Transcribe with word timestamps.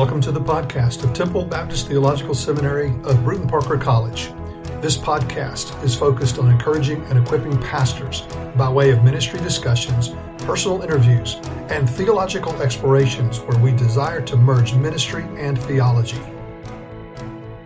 Welcome 0.00 0.22
to 0.22 0.32
the 0.32 0.40
podcast 0.40 1.04
of 1.04 1.12
Temple 1.12 1.44
Baptist 1.44 1.86
Theological 1.86 2.34
Seminary 2.34 2.88
of 3.04 3.22
Brewton 3.22 3.46
Parker 3.46 3.76
College. 3.76 4.32
This 4.80 4.96
podcast 4.96 5.84
is 5.84 5.94
focused 5.94 6.38
on 6.38 6.50
encouraging 6.50 7.04
and 7.04 7.18
equipping 7.18 7.58
pastors 7.58 8.22
by 8.56 8.70
way 8.70 8.92
of 8.92 9.04
ministry 9.04 9.40
discussions, 9.40 10.08
personal 10.38 10.80
interviews, 10.80 11.34
and 11.68 11.86
theological 11.86 12.62
explorations 12.62 13.40
where 13.40 13.58
we 13.58 13.72
desire 13.72 14.22
to 14.22 14.38
merge 14.38 14.72
ministry 14.72 15.26
and 15.36 15.60
theology. 15.64 16.16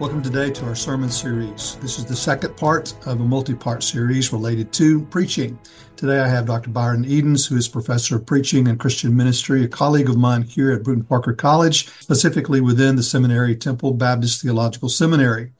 Welcome 0.05 0.23
today 0.23 0.51
to 0.51 0.67
our 0.67 0.75
sermon 0.75 1.09
series. 1.09 1.79
This 1.81 1.99
is 1.99 2.05
the 2.05 2.15
second 2.15 2.59
part 2.59 2.93
of 3.07 3.23
a 3.23 3.25
multi 3.25 3.55
part 3.55 3.83
series 3.83 4.35
related 4.35 4.71
to 4.75 5.01
preaching. 5.07 5.59
Today 5.97 6.21
I 6.21 6.29
have 6.29 6.45
Dr. 6.45 6.69
Byron 6.69 7.07
Edens, 7.07 7.47
who 7.47 7.57
is 7.57 7.69
professor 7.69 8.17
of 8.17 8.27
preaching 8.27 8.69
and 8.69 8.79
Christian 8.79 9.17
ministry, 9.17 9.65
a 9.65 9.67
colleague 9.67 10.11
of 10.11 10.19
mine 10.19 10.43
here 10.43 10.73
at 10.73 10.83
Brewton 10.83 11.05
Parker 11.05 11.33
College, 11.33 11.89
specifically 12.01 12.61
within 12.61 12.97
the 12.97 13.03
seminary 13.03 13.57
Temple 13.57 13.95
Baptist 13.95 14.43
Theological 14.43 14.91
Seminary. 14.91 15.53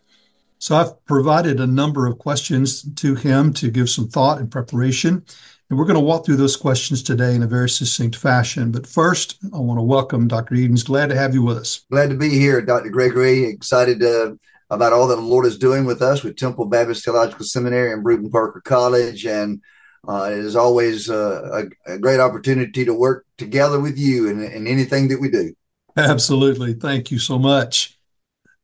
So 0.59 0.77
I've 0.77 1.03
provided 1.07 1.59
a 1.59 1.67
number 1.67 2.07
of 2.07 2.19
questions 2.19 2.83
to 2.97 3.15
him 3.15 3.51
to 3.55 3.71
give 3.71 3.89
some 3.89 4.09
thought 4.09 4.41
and 4.41 4.51
preparation. 4.51 5.25
And 5.71 5.79
we're 5.79 5.87
going 5.87 5.95
to 5.95 6.01
walk 6.01 6.27
through 6.27 6.37
those 6.37 6.57
questions 6.57 7.03
today 7.03 7.35
in 7.35 7.43
a 7.43 7.47
very 7.47 7.71
succinct 7.71 8.17
fashion. 8.17 8.71
But 8.71 8.87
first, 8.87 9.39
I 9.55 9.59
want 9.59 9.79
to 9.79 9.83
welcome 9.83 10.29
Dr. 10.29 10.55
Edens. 10.55 10.83
Glad 10.83 11.09
to 11.09 11.17
have 11.17 11.33
you 11.33 11.43
with 11.43 11.57
us. 11.57 11.85
Glad 11.91 12.11
to 12.11 12.17
be 12.17 12.29
here, 12.29 12.61
Dr. 12.61 12.91
Gregory. 12.91 13.45
Excited 13.45 14.03
uh, 14.03 14.35
about 14.69 14.93
all 14.93 15.07
that 15.09 15.17
the 15.17 15.23
Lord 15.23 15.47
is 15.47 15.59
doing 15.59 15.87
with 15.87 16.03
us 16.03 16.23
with 16.23 16.37
Temple 16.37 16.67
Baptist 16.67 17.05
Theological 17.05 17.47
Seminary 17.47 17.93
and 17.93 18.03
Brewton 18.03 18.31
Parker 18.31 18.61
College. 18.61 19.25
And 19.25 19.63
uh, 20.07 20.29
it 20.31 20.39
is 20.39 20.55
always 20.55 21.09
uh, 21.09 21.65
a, 21.87 21.95
a, 21.95 21.99
great 21.99 22.21
opportunity 22.21 22.85
to 22.85 22.93
work 22.93 23.25
together 23.39 23.81
with 23.81 23.97
you 23.97 24.29
in, 24.29 24.43
in 24.43 24.67
anything 24.67 25.09
that 25.09 25.21
we 25.21 25.31
do. 25.31 25.55
Absolutely. 25.97 26.75
Thank 26.75 27.11
you 27.11 27.19
so 27.19 27.39
much. 27.39 27.99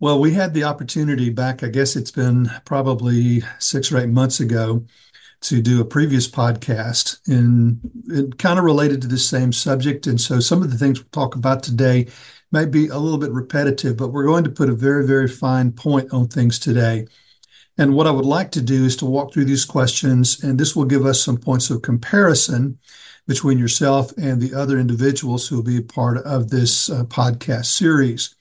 Well, 0.00 0.18
we 0.18 0.32
had 0.32 0.54
the 0.54 0.64
opportunity 0.64 1.30
back, 1.30 1.62
I 1.62 1.68
guess 1.68 1.94
it's 1.94 2.10
been 2.10 2.50
probably 2.64 3.42
six 3.58 3.92
or 3.92 3.98
eight 3.98 4.08
months 4.08 4.40
ago, 4.40 4.84
to 5.42 5.62
do 5.62 5.80
a 5.80 5.84
previous 5.84 6.28
podcast 6.28 7.18
and 7.26 7.80
it 8.08 8.38
kind 8.38 8.58
of 8.58 8.64
related 8.64 9.00
to 9.02 9.08
the 9.08 9.18
same 9.18 9.52
subject. 9.52 10.06
And 10.06 10.20
so 10.20 10.38
some 10.40 10.62
of 10.62 10.70
the 10.70 10.76
things 10.76 11.00
we'll 11.00 11.08
talk 11.10 11.34
about 11.34 11.62
today 11.62 12.08
might 12.52 12.70
be 12.70 12.88
a 12.88 12.98
little 12.98 13.18
bit 13.18 13.30
repetitive, 13.30 13.96
but 13.96 14.08
we're 14.08 14.26
going 14.26 14.44
to 14.44 14.50
put 14.50 14.68
a 14.68 14.74
very, 14.74 15.06
very 15.06 15.28
fine 15.28 15.72
point 15.72 16.12
on 16.12 16.28
things 16.28 16.58
today. 16.58 17.06
And 17.78 17.94
what 17.94 18.06
I 18.06 18.10
would 18.10 18.26
like 18.26 18.50
to 18.52 18.60
do 18.60 18.84
is 18.84 18.96
to 18.96 19.06
walk 19.06 19.32
through 19.32 19.46
these 19.46 19.64
questions, 19.64 20.42
and 20.42 20.58
this 20.58 20.76
will 20.76 20.84
give 20.84 21.06
us 21.06 21.22
some 21.22 21.38
points 21.38 21.70
of 21.70 21.80
comparison 21.80 22.78
between 23.26 23.58
yourself 23.58 24.12
and 24.18 24.40
the 24.40 24.54
other 24.54 24.78
individuals 24.78 25.46
who 25.46 25.56
will 25.56 25.62
be 25.62 25.78
a 25.78 25.82
part 25.82 26.18
of 26.18 26.50
this 26.50 26.90
uh, 26.90 27.04
podcast 27.04 27.66
series. 27.66 28.34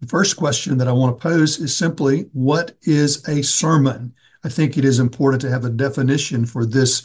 The 0.00 0.06
first 0.06 0.36
question 0.36 0.76
that 0.78 0.88
I 0.88 0.92
want 0.92 1.16
to 1.16 1.22
pose 1.22 1.58
is 1.58 1.74
simply 1.74 2.28
what 2.32 2.76
is 2.82 3.26
a 3.28 3.42
sermon? 3.42 4.14
I 4.46 4.48
think 4.48 4.78
it 4.78 4.84
is 4.84 5.00
important 5.00 5.40
to 5.40 5.50
have 5.50 5.64
a 5.64 5.70
definition 5.70 6.46
for 6.46 6.64
this 6.64 7.02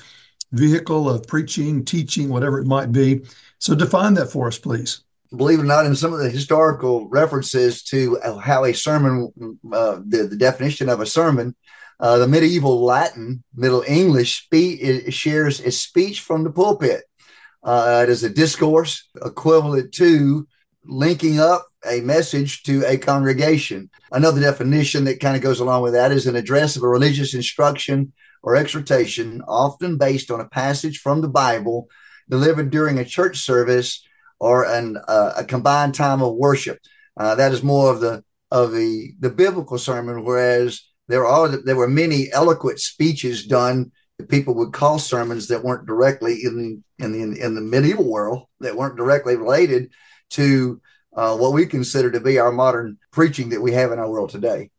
vehicle 0.51 1.09
of 1.09 1.25
preaching, 1.25 1.83
teaching, 1.83 2.29
whatever 2.29 2.59
it 2.59 2.67
might 2.67 2.91
be. 2.91 3.21
So 3.57 3.73
define 3.73 4.13
that 4.13 4.31
for 4.31 4.45
us, 4.45 4.59
please. 4.59 5.03
Believe 5.35 5.57
it 5.57 5.63
or 5.63 5.65
not, 5.65 5.87
in 5.87 5.95
some 5.95 6.13
of 6.13 6.19
the 6.19 6.29
historical 6.29 7.09
references 7.09 7.81
to 7.85 8.19
how 8.43 8.65
a 8.65 8.73
sermon, 8.73 9.31
uh, 9.73 10.01
the, 10.05 10.27
the 10.27 10.35
definition 10.35 10.87
of 10.87 10.99
a 10.99 11.05
sermon, 11.07 11.55
uh, 11.99 12.19
the 12.19 12.27
medieval 12.27 12.83
Latin, 12.85 13.43
Middle 13.55 13.83
English 13.87 14.43
spe- 14.43 15.09
shares 15.11 15.61
a 15.61 15.71
speech 15.71 16.21
from 16.21 16.43
the 16.43 16.51
pulpit. 16.51 17.05
Uh, 17.63 18.01
it 18.03 18.09
is 18.09 18.23
a 18.23 18.29
discourse 18.29 19.09
equivalent 19.25 19.93
to 19.93 20.47
linking 20.85 21.39
up 21.39 21.65
a 21.85 22.01
message 22.01 22.63
to 22.63 22.83
a 22.85 22.97
congregation. 22.97 23.89
Another 24.11 24.41
definition 24.41 25.05
that 25.05 25.19
kind 25.19 25.35
of 25.35 25.41
goes 25.41 25.59
along 25.59 25.81
with 25.81 25.93
that 25.93 26.11
is 26.11 26.27
an 26.27 26.35
address 26.35 26.75
of 26.75 26.83
a 26.83 26.87
religious 26.87 27.33
instruction 27.33 28.13
or 28.43 28.55
exhortation, 28.55 29.41
often 29.47 29.97
based 29.97 30.31
on 30.31 30.41
a 30.41 30.49
passage 30.49 30.99
from 30.99 31.21
the 31.21 31.29
Bible 31.29 31.87
delivered 32.29 32.69
during 32.69 32.97
a 32.97 33.05
church 33.05 33.37
service 33.39 34.03
or 34.39 34.65
an, 34.65 34.97
uh, 35.07 35.33
a 35.37 35.43
combined 35.43 35.93
time 35.93 36.21
of 36.21 36.35
worship. 36.35 36.79
Uh, 37.17 37.35
that 37.35 37.51
is 37.51 37.61
more 37.61 37.91
of 37.91 37.99
the 37.99 38.23
of 38.49 38.71
the 38.71 39.13
the 39.19 39.29
biblical 39.29 39.77
sermon, 39.77 40.23
whereas 40.23 40.81
there 41.07 41.25
are 41.25 41.47
there 41.49 41.75
were 41.75 41.87
many 41.87 42.31
eloquent 42.31 42.79
speeches 42.79 43.45
done 43.45 43.91
that 44.17 44.29
people 44.29 44.53
would 44.55 44.73
call 44.73 44.99
sermons 44.99 45.47
that 45.47 45.63
weren't 45.63 45.85
directly 45.85 46.43
in 46.43 46.83
in 46.99 47.11
the 47.11 47.39
in 47.39 47.55
the 47.55 47.61
medieval 47.61 48.09
world 48.09 48.47
that 48.59 48.75
weren't 48.75 48.97
directly 48.97 49.35
related 49.35 49.91
to 50.31 50.81
uh, 51.15 51.35
what 51.35 51.53
we 51.53 51.65
consider 51.65 52.11
to 52.11 52.19
be 52.19 52.39
our 52.39 52.51
modern 52.51 52.97
preaching 53.11 53.49
that 53.49 53.61
we 53.61 53.71
have 53.73 53.91
in 53.91 53.99
our 53.99 54.09
world 54.09 54.29
today. 54.29 54.69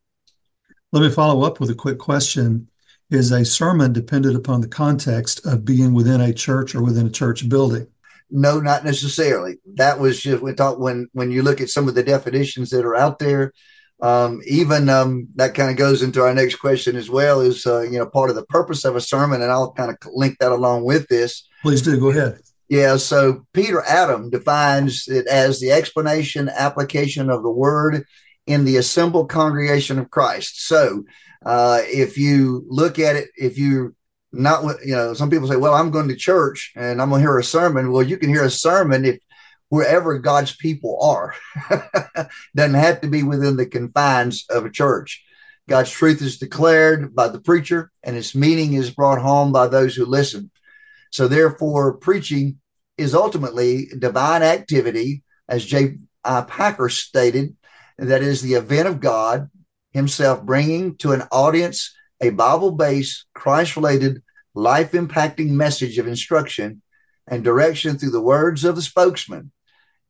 Let 0.93 1.03
me 1.03 1.11
follow 1.11 1.43
up 1.45 1.61
with 1.61 1.71
a 1.71 1.75
quick 1.75 1.99
question. 1.99 2.69
Is 3.11 3.31
a 3.31 3.45
sermon 3.45 3.93
dependent 3.93 4.37
upon 4.37 4.63
the 4.63 4.69
context 4.69 5.45
of 5.45 5.67
being 5.67 5.93
within 5.93 6.23
a 6.23 6.33
church 6.33 6.75
or 6.75 6.83
within 6.83 7.07
a 7.07 7.11
church 7.11 7.47
building? 7.47 7.87
No, 8.31 8.59
not 8.59 8.85
necessarily. 8.85 9.59
That 9.75 9.99
was 9.99 10.23
just 10.23 10.43
we 10.43 10.53
thought 10.53 10.81
when 10.81 11.09
when 11.13 11.31
you 11.31 11.43
look 11.43 11.61
at 11.61 11.69
some 11.69 11.89
of 11.89 11.95
the 11.95 12.03
definitions 12.03 12.71
that 12.71 12.87
are 12.87 12.97
out 12.97 13.19
there, 13.19 13.53
um, 14.01 14.41
even 14.47 14.89
um, 14.89 15.29
that 15.35 15.55
kind 15.55 15.71
of 15.71 15.77
goes 15.77 16.03
into 16.03 16.23
our 16.23 16.33
next 16.33 16.57
question 16.57 16.97
as 16.97 17.11
well. 17.11 17.43
Is 17.43 17.67
uh, 17.67 17.83
you 17.83 17.99
know 17.99 18.07
part 18.07 18.31
of 18.31 18.37
the 18.37 18.47
purpose 18.47 18.87
of 18.87 18.97
a 18.97 19.01
sermon, 19.01 19.43
and 19.43 19.53
I'll 19.53 19.73
kind 19.73 19.91
of 19.91 19.99
link 20.15 20.39
that 20.39 20.53
along 20.53 20.85
with 20.85 21.07
this. 21.09 21.47
Please 21.61 21.83
do 21.83 22.01
go 22.01 22.11
ahead. 22.11 22.41
Yeah, 22.73 22.97
so 22.97 23.45
Peter 23.53 23.83
Adam 23.83 24.31
defines 24.31 25.07
it 25.07 25.27
as 25.27 25.61
the 25.61 25.73
explanation, 25.73 26.49
application 26.49 27.29
of 27.29 27.43
the 27.43 27.51
word 27.51 28.07
in 28.47 28.65
the 28.65 28.79
assembled 28.79 29.29
congregation 29.29 29.99
of 29.99 30.09
Christ. 30.09 30.67
So, 30.67 31.05
uh, 31.45 31.83
if 31.85 32.17
you 32.17 32.65
look 32.67 32.99
at 32.99 33.15
it, 33.15 33.29
if 33.37 33.59
you 33.59 33.95
not, 34.33 34.65
you 34.87 34.95
know, 34.95 35.13
some 35.13 35.29
people 35.29 35.49
say, 35.49 35.57
well, 35.57 35.75
I'm 35.75 35.91
going 35.91 36.09
to 36.09 36.17
church 36.17 36.73
and 36.75 37.03
I'm 37.03 37.11
going 37.11 37.21
to 37.21 37.29
hear 37.29 37.39
a 37.39 37.45
sermon. 37.45 37.93
Well, 37.93 38.05
you 38.05 38.17
can 38.17 38.31
hear 38.31 38.45
a 38.45 38.51
sermon 38.51 39.05
if 39.05 39.19
wherever 39.69 40.19
God's 40.19 40.57
people 40.57 40.99
are. 41.03 41.35
Doesn't 42.57 42.73
have 42.73 43.03
to 43.03 43.07
be 43.07 43.23
within 43.23 43.59
the 43.59 43.67
confines 43.67 44.47
of 44.49 44.65
a 44.65 44.71
church. 44.71 45.23
God's 45.69 45.91
truth 45.91 46.23
is 46.23 46.39
declared 46.39 47.15
by 47.15 47.29
the 47.29 47.43
preacher 47.43 47.93
and 48.03 48.17
its 48.17 48.35
meaning 48.35 48.73
is 48.73 48.91
brought 48.91 49.21
home 49.21 49.53
by 49.53 49.69
those 49.69 49.95
who 49.95 50.07
listen. 50.07 50.51
So, 51.11 51.29
therefore, 51.29 51.99
preaching 51.99 52.61
is 53.03 53.15
ultimately 53.15 53.89
divine 53.99 54.43
activity, 54.43 55.23
as 55.49 55.65
J. 55.65 55.99
I. 56.25 56.43
Packer 56.43 56.89
stated, 56.89 57.57
that 57.99 58.23
is 58.23 58.41
the 58.41 58.55
event 58.55 58.89
of 58.89 59.01
God 59.01 59.51
Himself 59.91 60.43
bringing 60.43 60.97
to 60.99 61.13
an 61.13 61.23
audience 61.31 61.95
a 62.21 62.31
Bible 62.31 62.71
based, 62.71 63.27
Christ 63.35 63.77
related, 63.77 64.23
life 64.55 64.93
impacting 64.93 65.51
message 65.51 65.99
of 65.99 66.07
instruction 66.07 66.83
and 67.27 67.45
direction 67.45 67.99
through 67.99 68.11
the 68.11 68.21
words 68.21 68.65
of 68.65 68.77
the 68.77 68.83
spokesman. 68.83 69.53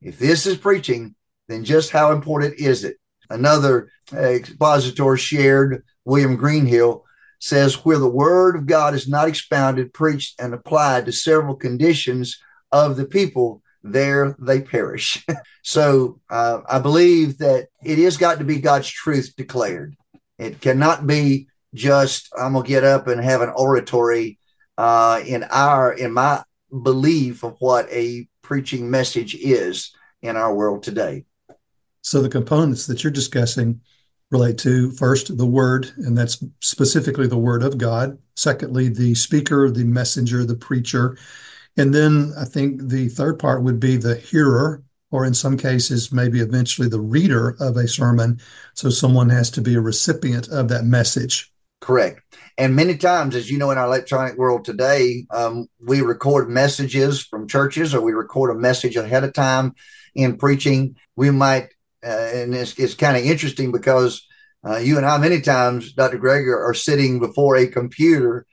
If 0.01 0.19
this 0.19 0.45
is 0.45 0.57
preaching, 0.57 1.15
then 1.47 1.63
just 1.63 1.91
how 1.91 2.11
important 2.11 2.55
is 2.59 2.83
it? 2.83 2.97
Another 3.29 3.89
expositor 4.11 5.17
shared, 5.17 5.83
William 6.05 6.35
Greenhill, 6.35 7.05
says 7.39 7.83
where 7.83 7.97
the 7.97 8.07
word 8.07 8.55
of 8.55 8.65
God 8.65 8.93
is 8.93 9.07
not 9.07 9.27
expounded, 9.27 9.93
preached, 9.93 10.39
and 10.39 10.53
applied 10.53 11.05
to 11.05 11.11
several 11.11 11.55
conditions 11.55 12.39
of 12.73 12.97
the 12.97 13.05
people, 13.05 13.61
there 13.83 14.35
they 14.39 14.61
perish. 14.61 15.25
so 15.63 16.19
uh, 16.29 16.59
I 16.67 16.79
believe 16.79 17.37
that 17.37 17.67
it 17.83 17.99
has 17.99 18.17
got 18.17 18.39
to 18.39 18.43
be 18.43 18.59
God's 18.59 18.89
truth 18.89 19.33
declared. 19.37 19.95
It 20.37 20.59
cannot 20.59 21.07
be 21.07 21.47
just 21.73 22.29
I'm 22.37 22.53
gonna 22.53 22.67
get 22.67 22.83
up 22.83 23.07
and 23.07 23.23
have 23.23 23.41
an 23.41 23.53
oratory 23.55 24.39
uh, 24.77 25.21
in 25.25 25.43
our 25.45 25.93
in 25.93 26.11
my 26.13 26.43
belief 26.81 27.43
of 27.43 27.55
what 27.59 27.87
a 27.91 28.27
preaching 28.41 28.89
message 28.89 29.35
is 29.35 29.91
in 30.21 30.35
our 30.35 30.53
world 30.53 30.83
today. 30.83 31.25
So 32.01 32.21
the 32.21 32.29
components 32.29 32.85
that 32.87 33.03
you're 33.03 33.11
discussing 33.11 33.81
relate 34.31 34.57
to 34.57 34.91
first 34.91 35.37
the 35.37 35.45
word, 35.45 35.91
and 35.97 36.17
that's 36.17 36.43
specifically 36.59 37.27
the 37.27 37.37
word 37.37 37.63
of 37.63 37.77
God. 37.77 38.17
Secondly, 38.35 38.89
the 38.89 39.13
speaker, 39.13 39.69
the 39.69 39.83
messenger, 39.83 40.43
the 40.43 40.55
preacher, 40.55 41.17
and 41.77 41.93
then 41.93 42.33
I 42.37 42.45
think 42.45 42.89
the 42.89 43.09
third 43.09 43.39
part 43.39 43.63
would 43.63 43.79
be 43.79 43.97
the 43.97 44.15
hearer, 44.15 44.83
or 45.11 45.25
in 45.25 45.33
some 45.33 45.57
cases, 45.57 46.11
maybe 46.11 46.39
eventually 46.39 46.87
the 46.87 46.99
reader 46.99 47.55
of 47.59 47.77
a 47.77 47.87
sermon. 47.87 48.39
So 48.73 48.89
someone 48.89 49.29
has 49.29 49.49
to 49.51 49.61
be 49.61 49.75
a 49.75 49.81
recipient 49.81 50.49
of 50.49 50.69
that 50.69 50.85
message. 50.85 51.51
Correct. 51.81 52.21
And 52.57 52.75
many 52.75 52.97
times, 52.97 53.35
as 53.35 53.51
you 53.51 53.57
know, 53.57 53.71
in 53.71 53.77
our 53.77 53.85
electronic 53.85 54.37
world 54.37 54.63
today, 54.63 55.25
um, 55.31 55.67
we 55.79 56.01
record 56.01 56.49
messages 56.49 57.21
from 57.21 57.47
churches 57.47 57.93
or 57.93 58.01
we 58.01 58.13
record 58.13 58.51
a 58.51 58.59
message 58.59 58.95
ahead 58.95 59.23
of 59.23 59.33
time 59.33 59.73
in 60.15 60.37
preaching. 60.37 60.95
We 61.15 61.29
might, 61.29 61.69
uh, 62.05 62.29
and 62.33 62.55
it's, 62.55 62.77
it's 62.79 62.93
kind 62.93 63.17
of 63.17 63.23
interesting 63.23 63.71
because 63.71 64.25
uh, 64.65 64.77
you 64.77 64.97
and 64.97 65.05
I, 65.05 65.17
many 65.17 65.41
times, 65.41 65.91
Dr. 65.91 66.19
Gregory, 66.19 66.53
are 66.53 66.73
sitting 66.73 67.19
before 67.19 67.57
a 67.57 67.67
computer 67.67 68.45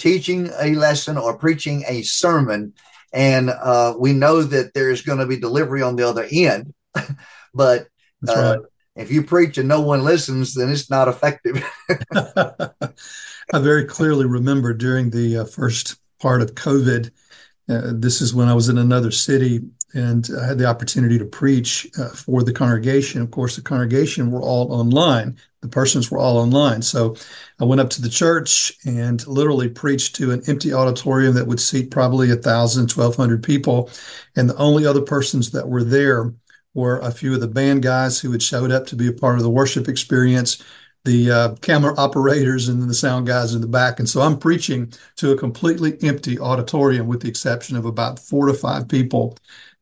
teaching 0.00 0.50
a 0.60 0.74
lesson 0.74 1.16
or 1.16 1.38
preaching 1.38 1.84
a 1.86 2.02
sermon, 2.02 2.72
and 3.12 3.50
uh, 3.50 3.94
we 3.98 4.12
know 4.12 4.42
that 4.42 4.74
there's 4.74 5.02
going 5.02 5.18
to 5.18 5.26
be 5.26 5.38
delivery 5.38 5.82
on 5.82 5.96
the 5.96 6.08
other 6.08 6.26
end. 6.30 6.74
but 7.54 7.86
uh, 8.28 8.34
right. 8.34 8.58
If 8.96 9.10
you 9.10 9.22
preach 9.22 9.56
and 9.56 9.68
no 9.68 9.80
one 9.80 10.04
listens, 10.04 10.54
then 10.54 10.68
it's 10.68 10.90
not 10.90 11.08
effective. 11.08 11.64
I 12.12 13.58
very 13.58 13.84
clearly 13.84 14.26
remember 14.26 14.74
during 14.74 15.10
the 15.10 15.38
uh, 15.38 15.44
first 15.44 15.96
part 16.20 16.42
of 16.42 16.54
COVID, 16.54 17.10
uh, 17.68 17.92
this 17.94 18.20
is 18.20 18.34
when 18.34 18.48
I 18.48 18.54
was 18.54 18.68
in 18.68 18.78
another 18.78 19.10
city 19.10 19.60
and 19.94 20.28
I 20.40 20.46
had 20.46 20.58
the 20.58 20.66
opportunity 20.66 21.18
to 21.18 21.24
preach 21.24 21.86
uh, 21.98 22.08
for 22.08 22.42
the 22.42 22.52
congregation. 22.52 23.22
Of 23.22 23.30
course, 23.30 23.56
the 23.56 23.62
congregation 23.62 24.30
were 24.30 24.42
all 24.42 24.72
online. 24.72 25.36
The 25.62 25.68
persons 25.68 26.10
were 26.10 26.18
all 26.18 26.38
online. 26.38 26.82
So 26.82 27.16
I 27.58 27.64
went 27.64 27.80
up 27.80 27.90
to 27.90 28.02
the 28.02 28.08
church 28.08 28.72
and 28.86 29.26
literally 29.26 29.68
preached 29.68 30.16
to 30.16 30.30
an 30.30 30.42
empty 30.46 30.72
auditorium 30.72 31.34
that 31.34 31.46
would 31.46 31.60
seat 31.60 31.90
probably 31.90 32.30
a 32.30 32.36
thousand, 32.36 32.88
twelve 32.88 33.16
hundred 33.16 33.42
people. 33.42 33.90
And 34.36 34.48
the 34.48 34.56
only 34.56 34.86
other 34.86 35.02
persons 35.02 35.50
that 35.50 35.68
were 35.68 35.84
there 35.84 36.32
were 36.72 37.00
a 37.00 37.10
few 37.10 37.34
of 37.34 37.40
the 37.40 37.48
band 37.48 37.82
guys 37.82 38.20
who 38.20 38.30
had 38.30 38.42
showed 38.42 38.70
up 38.70 38.86
to 38.86 38.96
be 38.96 39.08
a 39.08 39.12
part 39.12 39.36
of 39.36 39.42
the 39.42 39.50
worship 39.50 39.88
experience, 39.88 40.62
the 41.04 41.30
uh, 41.30 41.54
camera 41.56 41.94
operators 41.96 42.68
and 42.68 42.88
the 42.88 42.94
sound 42.94 43.26
guys 43.26 43.54
in 43.54 43.60
the 43.60 43.66
back. 43.66 43.98
And 43.98 44.08
so 44.08 44.20
I'm 44.20 44.38
preaching 44.38 44.92
to 45.16 45.32
a 45.32 45.36
completely 45.36 45.98
empty 46.02 46.38
auditorium 46.38 47.06
with 47.06 47.22
the 47.22 47.28
exception 47.28 47.76
of 47.76 47.86
about 47.86 48.18
four 48.18 48.46
to 48.46 48.54
five 48.54 48.88
people 48.88 49.36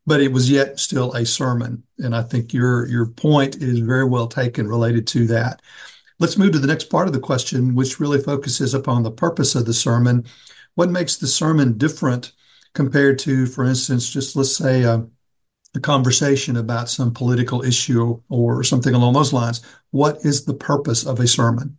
but 0.08 0.22
it 0.22 0.32
was 0.32 0.50
yet 0.50 0.80
still 0.80 1.12
a 1.12 1.26
sermon. 1.26 1.82
And 1.98 2.16
I 2.16 2.22
think 2.22 2.54
your 2.54 2.88
your 2.88 3.06
point 3.06 3.56
is 3.56 3.80
very 3.80 4.04
well 4.04 4.26
taken 4.26 4.66
related 4.66 5.06
to 5.08 5.26
that. 5.26 5.60
Let's 6.18 6.38
move 6.38 6.52
to 6.52 6.58
the 6.58 6.66
next 6.66 6.84
part 6.84 7.06
of 7.06 7.12
the 7.12 7.20
question, 7.20 7.74
which 7.74 8.00
really 8.00 8.20
focuses 8.20 8.72
upon 8.74 9.02
the 9.02 9.10
purpose 9.10 9.54
of 9.54 9.66
the 9.66 9.74
sermon. 9.74 10.24
What 10.74 10.90
makes 10.90 11.16
the 11.16 11.26
sermon 11.26 11.76
different 11.76 12.32
compared 12.72 13.18
to, 13.20 13.46
for 13.46 13.64
instance, 13.64 14.10
just 14.10 14.34
let's 14.34 14.56
say 14.56 14.82
a, 14.82 15.06
a 15.76 15.80
conversation 15.80 16.56
about 16.56 16.88
some 16.88 17.12
political 17.12 17.62
issue 17.62 18.20
or 18.30 18.64
something 18.64 18.94
along 18.94 19.12
those 19.12 19.34
lines? 19.34 19.60
What 19.90 20.24
is 20.24 20.44
the 20.44 20.54
purpose 20.54 21.04
of 21.06 21.20
a 21.20 21.28
sermon? 21.28 21.76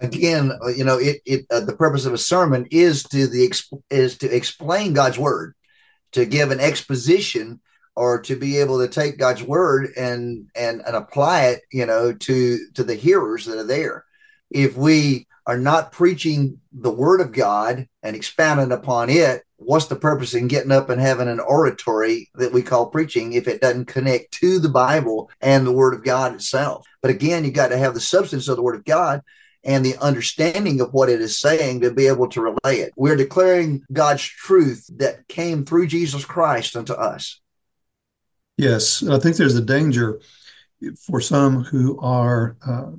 Again, 0.00 0.52
uh, 0.62 0.68
you 0.68 0.84
know, 0.84 0.98
it, 0.98 1.22
it 1.24 1.46
uh, 1.50 1.60
the 1.60 1.74
purpose 1.74 2.04
of 2.04 2.12
a 2.12 2.18
sermon 2.18 2.66
is 2.70 3.02
to 3.04 3.26
the 3.26 3.50
is 3.88 4.18
to 4.18 4.28
explain 4.28 4.92
God's 4.92 5.18
word 5.18 5.54
to 6.14 6.24
give 6.24 6.50
an 6.50 6.60
exposition 6.60 7.60
or 7.96 8.20
to 8.22 8.36
be 8.36 8.58
able 8.58 8.78
to 8.78 8.88
take 8.88 9.18
God's 9.18 9.42
word 9.42 9.90
and 9.96 10.48
and 10.56 10.82
and 10.86 10.96
apply 10.96 11.46
it, 11.46 11.62
you 11.72 11.86
know, 11.86 12.12
to 12.12 12.58
to 12.74 12.82
the 12.82 12.94
hearers 12.94 13.44
that 13.44 13.58
are 13.58 13.64
there. 13.64 14.04
If 14.50 14.76
we 14.76 15.26
are 15.46 15.58
not 15.58 15.92
preaching 15.92 16.60
the 16.72 16.90
word 16.90 17.20
of 17.20 17.32
God 17.32 17.86
and 18.02 18.16
expounding 18.16 18.72
upon 18.72 19.10
it, 19.10 19.42
what's 19.56 19.86
the 19.86 19.96
purpose 19.96 20.34
in 20.34 20.48
getting 20.48 20.72
up 20.72 20.88
and 20.88 21.00
having 21.00 21.28
an 21.28 21.40
oratory 21.40 22.30
that 22.34 22.52
we 22.52 22.62
call 22.62 22.86
preaching 22.86 23.32
if 23.32 23.46
it 23.46 23.60
doesn't 23.60 23.86
connect 23.86 24.32
to 24.32 24.58
the 24.58 24.68
Bible 24.70 25.30
and 25.40 25.66
the 25.66 25.72
word 25.72 25.94
of 25.94 26.04
God 26.04 26.34
itself? 26.34 26.86
But 27.02 27.10
again, 27.10 27.44
you 27.44 27.50
got 27.50 27.68
to 27.68 27.78
have 27.78 27.94
the 27.94 28.00
substance 28.00 28.48
of 28.48 28.56
the 28.56 28.62
word 28.62 28.76
of 28.76 28.84
God 28.84 29.20
and 29.64 29.84
the 29.84 29.96
understanding 29.98 30.80
of 30.80 30.92
what 30.92 31.08
it 31.08 31.20
is 31.20 31.38
saying 31.38 31.80
to 31.80 31.90
be 31.90 32.06
able 32.06 32.28
to 32.28 32.40
relay 32.40 32.78
it. 32.78 32.92
We're 32.96 33.16
declaring 33.16 33.82
God's 33.92 34.22
truth 34.22 34.88
that 34.96 35.26
came 35.28 35.64
through 35.64 35.86
Jesus 35.86 36.24
Christ 36.24 36.76
unto 36.76 36.92
us. 36.92 37.40
Yes, 38.56 39.02
I 39.02 39.18
think 39.18 39.36
there's 39.36 39.56
a 39.56 39.64
danger 39.64 40.20
for 41.06 41.20
some 41.20 41.64
who 41.64 41.98
are 42.00 42.56
uh, 42.66 42.90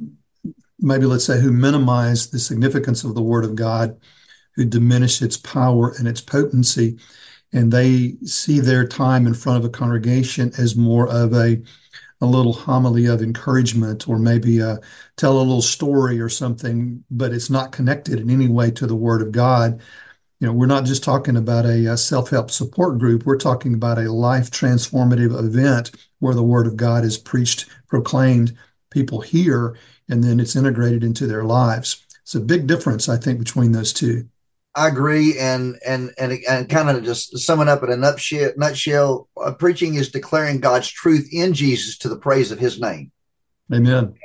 maybe, 0.80 1.06
let's 1.06 1.26
say, 1.26 1.40
who 1.40 1.52
minimize 1.52 2.30
the 2.30 2.40
significance 2.40 3.04
of 3.04 3.16
the 3.16 3.22
Word 3.22 3.46
of 3.46 3.56
God, 3.56 4.00
who 4.56 4.66
diminish 4.66 5.22
its 5.22 5.38
power 5.38 5.94
and 5.98 6.08
its 6.08 6.22
potency, 6.22 6.98
and 7.54 7.72
they 7.72 8.16
see 8.26 8.60
their 8.60 8.88
time 8.88 9.28
in 9.28 9.34
front 9.34 9.60
of 9.60 9.66
a 9.66 9.70
congregation 9.70 10.52
as 10.58 10.76
more 10.76 11.08
of 11.08 11.34
a 11.34 11.62
a 12.22 12.26
little 12.26 12.54
homily 12.54 13.06
of 13.06 13.22
encouragement 13.22 14.08
or 14.08 14.18
maybe 14.18 14.62
uh, 14.62 14.78
tell 15.18 15.38
a 15.38 15.40
little 15.40 15.62
story 15.62 16.20
or 16.20 16.30
something, 16.30 17.04
but 17.12 17.34
it's 17.34 17.50
not 17.50 17.72
connected 17.72 18.20
in 18.20 18.30
any 18.30 18.48
way 18.48 18.72
to 18.72 18.88
the 18.88 18.96
Word 18.96 19.22
of 19.22 19.32
God. 19.32 19.82
You 20.40 20.48
know, 20.48 20.54
we're 20.54 20.66
not 20.66 20.86
just 20.86 21.04
talking 21.04 21.38
about 21.38 21.66
a, 21.66 21.86
a 21.88 21.98
self 21.98 22.30
help 22.30 22.52
support 22.52 23.00
group, 23.00 23.26
we're 23.26 23.38
talking 23.38 23.74
about 23.74 23.98
a 23.98 24.12
life 24.12 24.52
transformative 24.52 25.38
event 25.38 25.92
where 26.20 26.36
the 26.36 26.44
Word 26.44 26.68
of 26.68 26.78
God 26.78 27.04
is 27.04 27.18
preached, 27.18 27.68
proclaimed, 27.88 28.56
people 28.90 29.22
hear, 29.22 29.78
and 30.10 30.24
then 30.24 30.40
it's 30.40 30.56
integrated 30.56 31.04
into 31.04 31.28
their 31.28 31.44
lives. 31.44 32.06
It's 32.22 32.36
a 32.36 32.40
big 32.40 32.68
difference, 32.68 33.08
I 33.10 33.18
think, 33.18 33.40
between 33.40 33.72
those 33.72 33.94
two. 33.94 34.28
I 34.76 34.90
agree, 34.90 35.40
and 35.40 35.78
and 35.86 36.12
and 36.18 36.38
and 36.50 36.70
kind 36.70 36.90
of 36.90 37.04
just 37.04 37.38
summing 37.40 37.70
up 37.70 37.82
in 37.84 37.92
a 37.92 37.96
nutshell, 37.96 38.52
nutshell, 38.58 39.30
uh, 39.42 39.54
preaching 39.54 39.96
is 39.96 40.12
declaring 40.12 40.60
God's 40.60 40.90
truth 40.90 41.30
in 41.32 41.54
Jesus 41.54 41.98
to 42.00 42.10
the 42.10 42.18
praise 42.18 42.52
of 42.52 42.60
His 42.60 42.80
name. 42.80 43.12
Amen. 43.74 44.16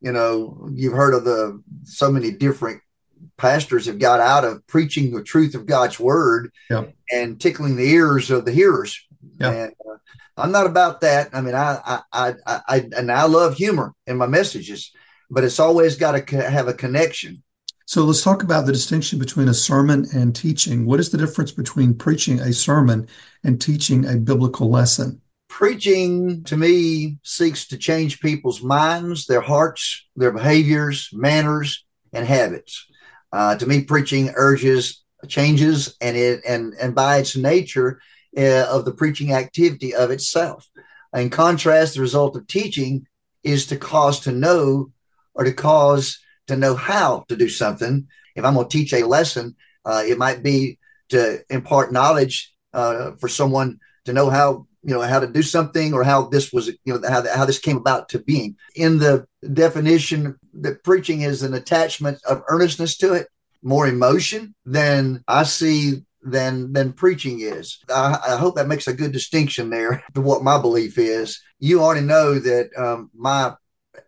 You 0.00 0.12
know, 0.12 0.68
you've 0.72 0.94
heard 0.94 1.14
of 1.14 1.24
the 1.24 1.62
so 1.84 2.10
many 2.10 2.32
different 2.32 2.82
pastors 3.36 3.86
have 3.86 3.98
got 3.98 4.18
out 4.18 4.44
of 4.44 4.66
preaching 4.66 5.12
the 5.12 5.22
truth 5.22 5.54
of 5.54 5.66
God's 5.66 6.00
word 6.00 6.52
yep. 6.68 6.92
and 7.12 7.40
tickling 7.40 7.76
the 7.76 7.88
ears 7.88 8.30
of 8.30 8.44
the 8.44 8.52
hearers. 8.52 9.06
Yep. 9.38 9.54
And 9.54 9.72
uh, 9.88 9.96
I'm 10.36 10.52
not 10.52 10.66
about 10.66 11.02
that. 11.02 11.30
I 11.32 11.40
mean, 11.40 11.54
I, 11.54 12.02
I, 12.12 12.34
I, 12.46 12.60
I, 12.68 12.88
and 12.96 13.12
I 13.12 13.24
love 13.24 13.54
humor 13.54 13.94
in 14.06 14.16
my 14.16 14.26
messages, 14.26 14.92
but 15.30 15.44
it's 15.44 15.60
always 15.60 15.96
got 15.96 16.26
to 16.26 16.50
have 16.50 16.68
a 16.68 16.74
connection 16.74 17.42
so 17.90 18.04
let's 18.04 18.22
talk 18.22 18.44
about 18.44 18.66
the 18.66 18.72
distinction 18.72 19.18
between 19.18 19.48
a 19.48 19.52
sermon 19.52 20.06
and 20.14 20.32
teaching. 20.32 20.86
What 20.86 21.00
is 21.00 21.10
the 21.10 21.18
difference 21.18 21.50
between 21.50 21.92
preaching 21.92 22.38
a 22.38 22.52
sermon 22.52 23.08
and 23.42 23.60
teaching 23.60 24.06
a 24.06 24.16
biblical 24.16 24.70
lesson? 24.70 25.20
Preaching 25.48 26.44
to 26.44 26.56
me 26.56 27.18
seeks 27.24 27.66
to 27.66 27.76
change 27.76 28.20
people's 28.20 28.62
minds, 28.62 29.26
their 29.26 29.40
hearts, 29.40 30.06
their 30.14 30.30
behaviors, 30.30 31.08
manners, 31.12 31.84
and 32.12 32.24
habits. 32.24 32.86
Uh, 33.32 33.56
to 33.56 33.66
me, 33.66 33.82
preaching 33.82 34.30
urges 34.36 35.02
changes, 35.26 35.96
and 36.00 36.16
it 36.16 36.42
and 36.46 36.74
and 36.80 36.94
by 36.94 37.16
its 37.16 37.34
nature 37.34 38.00
uh, 38.38 38.66
of 38.70 38.84
the 38.84 38.94
preaching 38.94 39.32
activity 39.32 39.96
of 39.96 40.12
itself. 40.12 40.64
In 41.12 41.28
contrast, 41.28 41.94
the 41.94 42.02
result 42.02 42.36
of 42.36 42.46
teaching 42.46 43.08
is 43.42 43.66
to 43.66 43.76
cause 43.76 44.20
to 44.20 44.30
know 44.30 44.92
or 45.34 45.42
to 45.42 45.52
cause 45.52 46.20
to 46.50 46.56
know 46.56 46.74
how 46.74 47.24
to 47.28 47.36
do 47.36 47.48
something. 47.48 48.06
If 48.36 48.44
I'm 48.44 48.54
going 48.54 48.68
to 48.68 48.78
teach 48.78 48.92
a 48.92 49.06
lesson, 49.06 49.56
uh, 49.84 50.02
it 50.06 50.18
might 50.18 50.42
be 50.42 50.78
to 51.08 51.42
impart 51.50 51.92
knowledge 51.92 52.54
uh, 52.72 53.12
for 53.18 53.28
someone 53.28 53.78
to 54.04 54.12
know 54.12 54.30
how 54.30 54.66
you 54.82 54.94
know 54.94 55.00
how 55.02 55.20
to 55.20 55.26
do 55.26 55.42
something 55.42 55.92
or 55.92 56.04
how 56.04 56.28
this 56.28 56.52
was 56.52 56.68
you 56.68 56.76
know 56.86 57.00
how, 57.06 57.22
how 57.34 57.44
this 57.44 57.58
came 57.58 57.76
about 57.76 58.08
to 58.10 58.18
being. 58.18 58.56
In 58.74 58.98
the 58.98 59.26
definition 59.52 60.36
that 60.54 60.84
preaching 60.84 61.22
is 61.22 61.42
an 61.42 61.54
attachment 61.54 62.18
of 62.26 62.42
earnestness 62.48 62.96
to 62.98 63.12
it 63.12 63.28
more 63.62 63.86
emotion 63.86 64.54
than 64.64 65.22
i 65.28 65.42
see 65.42 66.00
than 66.22 66.72
than 66.72 66.92
preaching 66.92 67.40
is. 67.40 67.78
I, 67.88 68.18
I 68.28 68.36
hope 68.36 68.56
that 68.56 68.68
makes 68.68 68.86
a 68.86 68.92
good 68.92 69.12
distinction 69.12 69.70
there 69.70 70.02
to 70.14 70.20
what 70.20 70.44
my 70.44 70.60
belief 70.60 70.98
is. 70.98 71.40
You 71.58 71.82
already 71.82 72.06
know 72.06 72.38
that 72.38 72.70
um, 72.76 73.10
my 73.14 73.54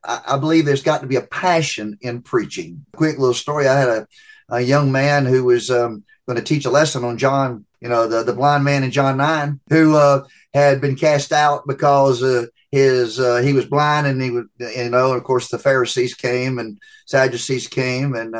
I, 0.04 0.36
believe 0.38 0.64
there's 0.64 0.82
got 0.82 1.00
to 1.00 1.06
be 1.06 1.16
a 1.16 1.22
passion 1.22 1.98
in 2.00 2.22
preaching. 2.22 2.84
Quick 2.94 3.18
little 3.18 3.34
story: 3.34 3.68
I 3.68 3.78
had 3.78 3.88
a, 3.88 4.06
a 4.48 4.60
young 4.60 4.92
man 4.92 5.26
who 5.26 5.44
was 5.44 5.70
um, 5.70 6.04
going 6.26 6.38
to 6.38 6.44
teach 6.44 6.64
a 6.64 6.70
lesson 6.70 7.04
on 7.04 7.18
John, 7.18 7.64
you 7.80 7.88
know, 7.88 8.06
the 8.06 8.22
the 8.22 8.32
blind 8.32 8.64
man 8.64 8.84
in 8.84 8.90
John 8.90 9.16
nine, 9.16 9.60
who 9.68 9.96
uh, 9.96 10.24
had 10.54 10.80
been 10.80 10.96
cast 10.96 11.32
out 11.32 11.66
because 11.66 12.22
uh, 12.22 12.46
his 12.70 13.18
uh, 13.18 13.38
he 13.38 13.52
was 13.52 13.66
blind, 13.66 14.06
and 14.06 14.22
he 14.22 14.30
was, 14.30 14.44
you 14.58 14.90
know, 14.90 15.12
of 15.12 15.24
course, 15.24 15.48
the 15.48 15.58
Pharisees 15.58 16.14
came 16.14 16.58
and 16.58 16.78
Sadducees 17.06 17.68
came, 17.68 18.14
and 18.14 18.34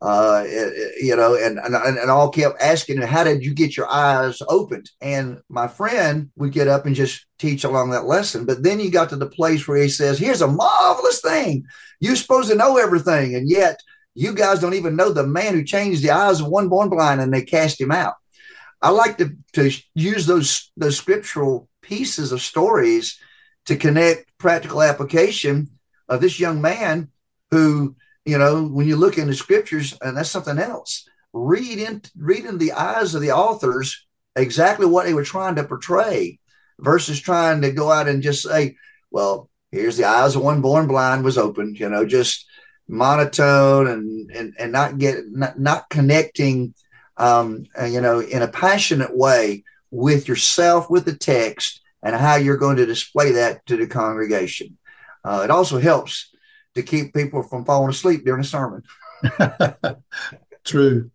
uh, 0.00 0.44
you 1.00 1.16
know, 1.16 1.34
and, 1.34 1.58
and 1.58 1.74
and 1.74 2.10
all 2.10 2.30
kept 2.30 2.60
asking, 2.60 3.02
"How 3.02 3.24
did 3.24 3.44
you 3.44 3.52
get 3.52 3.76
your 3.76 3.90
eyes 3.90 4.40
opened?" 4.48 4.90
And 5.00 5.40
my 5.48 5.66
friend 5.66 6.30
would 6.36 6.52
get 6.52 6.68
up 6.68 6.86
and 6.86 6.94
just 6.94 7.26
teach 7.38 7.64
along 7.64 7.90
that 7.90 8.04
lesson. 8.04 8.44
But 8.46 8.62
then 8.62 8.78
you 8.78 8.92
got 8.92 9.08
to 9.10 9.16
the 9.16 9.26
place 9.26 9.66
where 9.66 9.82
he 9.82 9.88
says, 9.88 10.18
"Here's 10.18 10.42
a 10.42 10.46
marvelous 10.46 11.20
thing. 11.20 11.64
You're 11.98 12.16
supposed 12.16 12.48
to 12.50 12.54
know 12.54 12.76
everything, 12.76 13.34
and 13.34 13.50
yet 13.50 13.80
you 14.14 14.34
guys 14.34 14.60
don't 14.60 14.74
even 14.74 14.94
know 14.94 15.10
the 15.12 15.26
man 15.26 15.54
who 15.54 15.64
changed 15.64 16.02
the 16.02 16.10
eyes 16.12 16.40
of 16.40 16.46
one 16.46 16.68
born 16.68 16.90
blind, 16.90 17.20
and 17.20 17.34
they 17.34 17.42
cast 17.42 17.80
him 17.80 17.90
out." 17.90 18.14
I 18.80 18.90
like 18.90 19.18
to 19.18 19.36
to 19.54 19.70
use 19.94 20.26
those 20.26 20.70
those 20.76 20.96
scriptural 20.96 21.68
pieces 21.82 22.30
of 22.30 22.40
stories 22.40 23.18
to 23.66 23.74
connect 23.74 24.30
practical 24.38 24.80
application 24.80 25.70
of 26.08 26.20
this 26.20 26.38
young 26.38 26.60
man 26.60 27.08
who 27.50 27.96
you 28.28 28.36
know, 28.36 28.64
when 28.64 28.86
you 28.86 28.96
look 28.96 29.16
in 29.16 29.26
the 29.26 29.34
scriptures, 29.34 29.96
and 30.02 30.16
that's 30.16 30.30
something 30.30 30.58
else. 30.58 31.08
Read 31.32 31.78
in 31.78 32.02
read 32.16 32.44
in 32.44 32.58
the 32.58 32.72
eyes 32.72 33.14
of 33.14 33.22
the 33.22 33.32
authors 33.32 34.06
exactly 34.36 34.86
what 34.86 35.06
they 35.06 35.14
were 35.14 35.24
trying 35.24 35.54
to 35.56 35.64
portray, 35.64 36.38
versus 36.78 37.20
trying 37.20 37.62
to 37.62 37.72
go 37.72 37.90
out 37.90 38.08
and 38.08 38.22
just 38.22 38.42
say, 38.42 38.76
"Well, 39.10 39.48
here's 39.72 39.96
the 39.96 40.04
eyes 40.04 40.36
of 40.36 40.42
one 40.42 40.60
born 40.60 40.86
blind 40.86 41.24
was 41.24 41.38
opened." 41.38 41.78
You 41.78 41.88
know, 41.88 42.04
just 42.04 42.46
monotone 42.86 43.86
and 43.88 44.30
and 44.30 44.54
and 44.58 44.72
not 44.72 44.98
get 44.98 45.24
not, 45.30 45.58
not 45.58 45.88
connecting, 45.88 46.74
um, 47.16 47.64
you 47.86 48.00
know, 48.00 48.20
in 48.20 48.42
a 48.42 48.48
passionate 48.48 49.16
way 49.16 49.64
with 49.90 50.28
yourself 50.28 50.90
with 50.90 51.06
the 51.06 51.16
text 51.16 51.80
and 52.02 52.14
how 52.14 52.36
you're 52.36 52.56
going 52.56 52.76
to 52.76 52.86
display 52.86 53.32
that 53.32 53.64
to 53.66 53.76
the 53.76 53.86
congregation. 53.86 54.76
Uh, 55.24 55.40
it 55.44 55.50
also 55.50 55.78
helps 55.78 56.30
to 56.78 56.82
keep 56.84 57.12
people 57.12 57.42
from 57.42 57.64
falling 57.64 57.90
asleep 57.90 58.24
during 58.24 58.40
a 58.40 58.44
sermon. 58.44 58.82
True. 60.64 61.10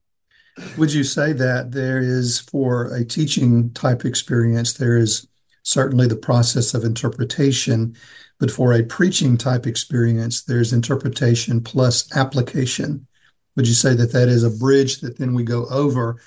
Would 0.78 0.94
you 0.94 1.04
say 1.04 1.34
that 1.34 1.72
there 1.72 2.00
is, 2.00 2.40
for 2.40 2.94
a 2.94 3.04
teaching 3.04 3.72
type 3.72 4.06
experience, 4.06 4.74
there 4.74 4.98
is 4.98 5.28
certainly 5.64 6.08
the 6.08 6.16
process 6.16 6.74
of 6.74 6.84
interpretation, 6.84 7.96
but 8.40 8.52
for 8.52 8.74
a 8.74 8.84
preaching 8.84 9.38
type 9.38 9.66
experience, 9.66 10.44
there's 10.44 10.74
interpretation 10.74 11.62
plus 11.62 12.16
application? 12.16 13.08
Would 13.56 13.68
you 13.68 13.74
say 13.74 13.96
that 13.96 14.12
that 14.12 14.28
is 14.28 14.44
a 14.44 14.50
bridge 14.50 15.00
that 15.02 15.18
then 15.18 15.34
we 15.34 15.44
go 15.44 15.66
over 15.68 16.18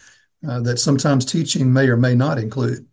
uh, 0.49 0.61
that 0.61 0.79
sometimes 0.79 1.25
teaching 1.25 1.73
may 1.73 1.89
or 1.89 1.97
may 1.97 2.15
not 2.15 2.39
include? 2.39 2.87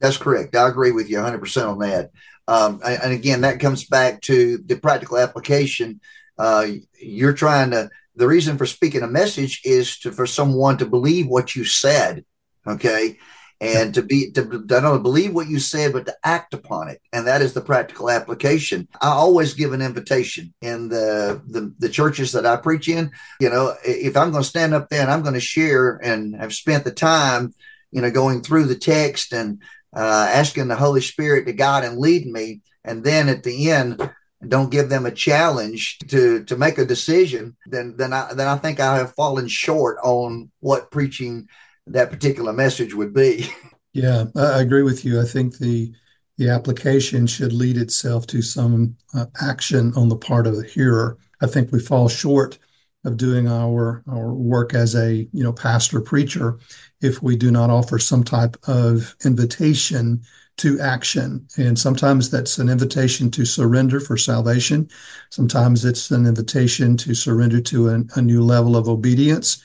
That's 0.00 0.16
correct. 0.16 0.54
I 0.54 0.68
agree 0.68 0.92
with 0.92 1.08
you 1.08 1.18
100% 1.18 1.68
on 1.68 1.78
that. 1.78 2.10
Um, 2.48 2.80
and 2.84 3.12
again, 3.12 3.42
that 3.42 3.60
comes 3.60 3.84
back 3.84 4.20
to 4.22 4.58
the 4.58 4.76
practical 4.76 5.18
application. 5.18 6.00
Uh, 6.36 6.66
you're 6.98 7.34
trying 7.34 7.70
to, 7.70 7.90
the 8.16 8.26
reason 8.26 8.58
for 8.58 8.66
speaking 8.66 9.02
a 9.02 9.06
message 9.06 9.60
is 9.64 9.98
to, 10.00 10.10
for 10.10 10.26
someone 10.26 10.78
to 10.78 10.86
believe 10.86 11.28
what 11.28 11.54
you 11.54 11.64
said. 11.64 12.24
Okay 12.66 13.18
and 13.60 13.94
to 13.94 14.02
be 14.02 14.30
to, 14.30 14.64
not 14.68 14.84
only 14.84 15.02
believe 15.02 15.34
what 15.34 15.48
you 15.48 15.58
said 15.58 15.92
but 15.92 16.06
to 16.06 16.16
act 16.22 16.54
upon 16.54 16.88
it 16.88 17.00
and 17.12 17.26
that 17.26 17.42
is 17.42 17.54
the 17.54 17.60
practical 17.60 18.10
application 18.10 18.86
i 19.00 19.08
always 19.08 19.54
give 19.54 19.72
an 19.72 19.82
invitation 19.82 20.52
in 20.60 20.88
the 20.88 21.42
the, 21.48 21.72
the 21.78 21.88
churches 21.88 22.32
that 22.32 22.46
i 22.46 22.56
preach 22.56 22.88
in 22.88 23.10
you 23.40 23.50
know 23.50 23.74
if 23.84 24.16
i'm 24.16 24.30
going 24.30 24.42
to 24.42 24.48
stand 24.48 24.74
up 24.74 24.88
there 24.88 25.02
and 25.02 25.10
i'm 25.10 25.22
going 25.22 25.34
to 25.34 25.40
share 25.40 25.96
and 25.96 26.36
have 26.36 26.54
spent 26.54 26.84
the 26.84 26.92
time 26.92 27.52
you 27.90 28.00
know 28.00 28.10
going 28.10 28.42
through 28.42 28.64
the 28.64 28.78
text 28.78 29.32
and 29.32 29.60
uh, 29.94 30.28
asking 30.32 30.68
the 30.68 30.76
holy 30.76 31.00
spirit 31.00 31.46
to 31.46 31.52
guide 31.52 31.84
and 31.84 31.98
lead 31.98 32.26
me 32.26 32.60
and 32.84 33.04
then 33.04 33.28
at 33.28 33.42
the 33.42 33.70
end 33.70 34.10
don't 34.46 34.70
give 34.70 34.88
them 34.88 35.06
a 35.06 35.10
challenge 35.10 35.98
to 36.06 36.44
to 36.44 36.56
make 36.56 36.78
a 36.78 36.84
decision 36.84 37.56
then 37.66 37.94
then 37.96 38.12
i 38.12 38.32
then 38.34 38.46
i 38.46 38.56
think 38.56 38.78
i 38.78 38.96
have 38.96 39.14
fallen 39.14 39.48
short 39.48 39.96
on 40.04 40.50
what 40.60 40.90
preaching 40.90 41.48
that 41.92 42.10
particular 42.10 42.52
message 42.52 42.94
would 42.94 43.14
be. 43.14 43.48
Yeah, 43.94 44.26
I 44.36 44.60
agree 44.60 44.82
with 44.82 45.04
you. 45.04 45.20
I 45.20 45.24
think 45.24 45.58
the 45.58 45.92
the 46.36 46.50
application 46.50 47.26
should 47.26 47.52
lead 47.54 47.78
itself 47.78 48.28
to 48.28 48.42
some 48.42 48.96
uh, 49.14 49.26
action 49.40 49.92
on 49.96 50.08
the 50.08 50.14
part 50.14 50.46
of 50.46 50.56
the 50.56 50.62
hearer. 50.62 51.16
I 51.40 51.46
think 51.46 51.72
we 51.72 51.80
fall 51.80 52.06
short 52.08 52.58
of 53.04 53.16
doing 53.16 53.48
our 53.48 54.02
our 54.08 54.32
work 54.32 54.74
as 54.74 54.94
a 54.94 55.28
you 55.32 55.44
know 55.44 55.52
pastor 55.52 56.00
preacher 56.00 56.58
if 57.00 57.22
we 57.22 57.36
do 57.36 57.50
not 57.50 57.70
offer 57.70 57.98
some 57.98 58.24
type 58.24 58.56
of 58.66 59.14
invitation 59.24 60.20
to 60.56 60.80
action 60.80 61.46
and 61.56 61.78
sometimes 61.78 62.30
that's 62.30 62.58
an 62.58 62.68
invitation 62.68 63.30
to 63.30 63.44
surrender 63.44 64.00
for 64.00 64.16
salvation 64.16 64.88
sometimes 65.30 65.84
it's 65.84 66.10
an 66.10 66.26
invitation 66.26 66.96
to 66.96 67.14
surrender 67.14 67.60
to 67.60 67.88
an, 67.88 68.08
a 68.16 68.22
new 68.22 68.42
level 68.42 68.76
of 68.76 68.88
obedience 68.88 69.62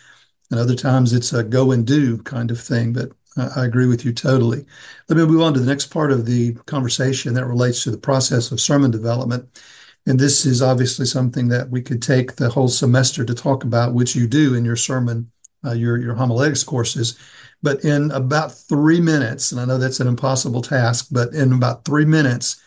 and 0.53 0.59
other 0.59 0.75
times 0.75 1.13
it's 1.13 1.33
a 1.33 1.43
go 1.43 1.71
and 1.71 1.85
do 1.87 2.19
kind 2.19 2.51
of 2.51 2.59
thing. 2.59 2.93
But 2.93 3.11
I 3.35 3.65
agree 3.65 3.87
with 3.87 4.05
you 4.05 4.13
totally. 4.13 4.63
Let 5.09 5.17
me 5.17 5.25
move 5.25 5.41
on 5.41 5.55
to 5.55 5.59
the 5.59 5.65
next 5.65 5.87
part 5.87 6.11
of 6.11 6.27
the 6.27 6.53
conversation 6.67 7.33
that 7.33 7.47
relates 7.47 7.83
to 7.83 7.91
the 7.91 7.97
process 7.97 8.51
of 8.51 8.61
sermon 8.61 8.91
development. 8.91 9.63
And 10.05 10.19
this 10.19 10.45
is 10.45 10.61
obviously 10.61 11.05
something 11.05 11.47
that 11.47 11.69
we 11.69 11.81
could 11.81 12.01
take 12.01 12.35
the 12.35 12.49
whole 12.49 12.67
semester 12.67 13.23
to 13.23 13.33
talk 13.33 13.63
about, 13.63 13.93
which 13.93 14.15
you 14.15 14.27
do 14.27 14.53
in 14.53 14.65
your 14.65 14.75
sermon, 14.75 15.31
uh, 15.65 15.71
your, 15.71 15.97
your 15.97 16.15
homiletics 16.15 16.63
courses. 16.63 17.17
But 17.61 17.85
in 17.85 18.11
about 18.11 18.53
three 18.53 18.99
minutes, 18.99 19.51
and 19.51 19.61
I 19.61 19.65
know 19.65 19.77
that's 19.77 20.01
an 20.01 20.07
impossible 20.07 20.61
task, 20.61 21.07
but 21.09 21.33
in 21.33 21.53
about 21.53 21.85
three 21.85 22.03
minutes, 22.03 22.61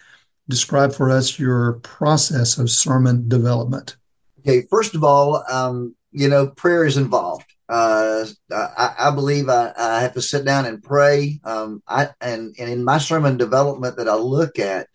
describe 0.49 0.95
for 0.95 1.11
us 1.11 1.39
your 1.39 1.75
process 1.83 2.57
of 2.57 2.71
sermon 2.71 3.29
development. 3.29 3.97
Okay, 4.41 4.63
first 4.71 4.95
of 4.95 5.05
all, 5.05 5.45
um, 5.51 5.95
you 6.13 6.29
know, 6.29 6.47
prayer 6.47 6.87
is 6.87 6.97
involved. 6.97 7.45
Uh, 7.69 8.25
I, 8.51 8.95
I, 8.99 9.11
believe 9.11 9.49
I, 9.49 9.73
I, 9.77 10.01
have 10.01 10.15
to 10.15 10.23
sit 10.23 10.45
down 10.45 10.67
and 10.67 10.81
pray. 10.81 11.41
Um, 11.43 11.83
I 11.89 12.11
and, 12.21 12.55
and 12.59 12.71
in 12.71 12.85
my 12.85 12.99
sermon 12.99 13.37
development 13.37 13.97
that 13.97 14.09
I 14.09 14.15
look 14.15 14.61
at, 14.61 14.87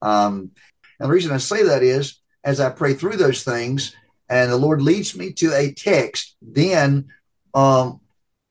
um, 0.00 0.52
and 0.98 1.08
the 1.08 1.12
reason 1.12 1.32
I 1.32 1.38
say 1.38 1.62
that 1.64 1.82
is 1.82 2.20
as 2.44 2.60
I 2.60 2.70
pray 2.70 2.94
through 2.94 3.16
those 3.16 3.42
things, 3.42 3.94
and 4.28 4.50
the 4.50 4.56
Lord 4.56 4.82
leads 4.82 5.16
me 5.16 5.32
to 5.34 5.52
a 5.54 5.72
text, 5.72 6.36
then 6.40 7.08
um, 7.54 8.00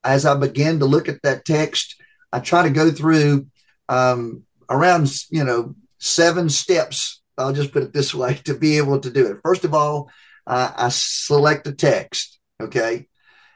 as 0.04 0.26
I 0.26 0.36
begin 0.36 0.80
to 0.80 0.86
look 0.86 1.08
at 1.08 1.22
that 1.24 1.46
text, 1.46 1.96
I 2.32 2.40
try 2.40 2.64
to 2.64 2.70
go 2.70 2.92
through 2.92 3.48
um, 3.90 4.44
around 4.70 5.12
you 5.30 5.44
know 5.44 5.76
seven 6.00 6.50
steps. 6.50 7.22
I'll 7.38 7.54
just 7.54 7.72
put 7.72 7.84
it 7.84 7.94
this 7.94 8.14
way 8.14 8.36
to 8.46 8.54
be 8.54 8.78
able 8.78 9.00
to 9.00 9.10
do 9.10 9.28
it. 9.28 9.38
First 9.44 9.64
of 9.64 9.74
all, 9.74 10.10
uh, 10.46 10.72
I 10.76 10.90
select 10.90 11.68
a 11.68 11.72
text. 11.72 12.40
Okay. 12.62 13.08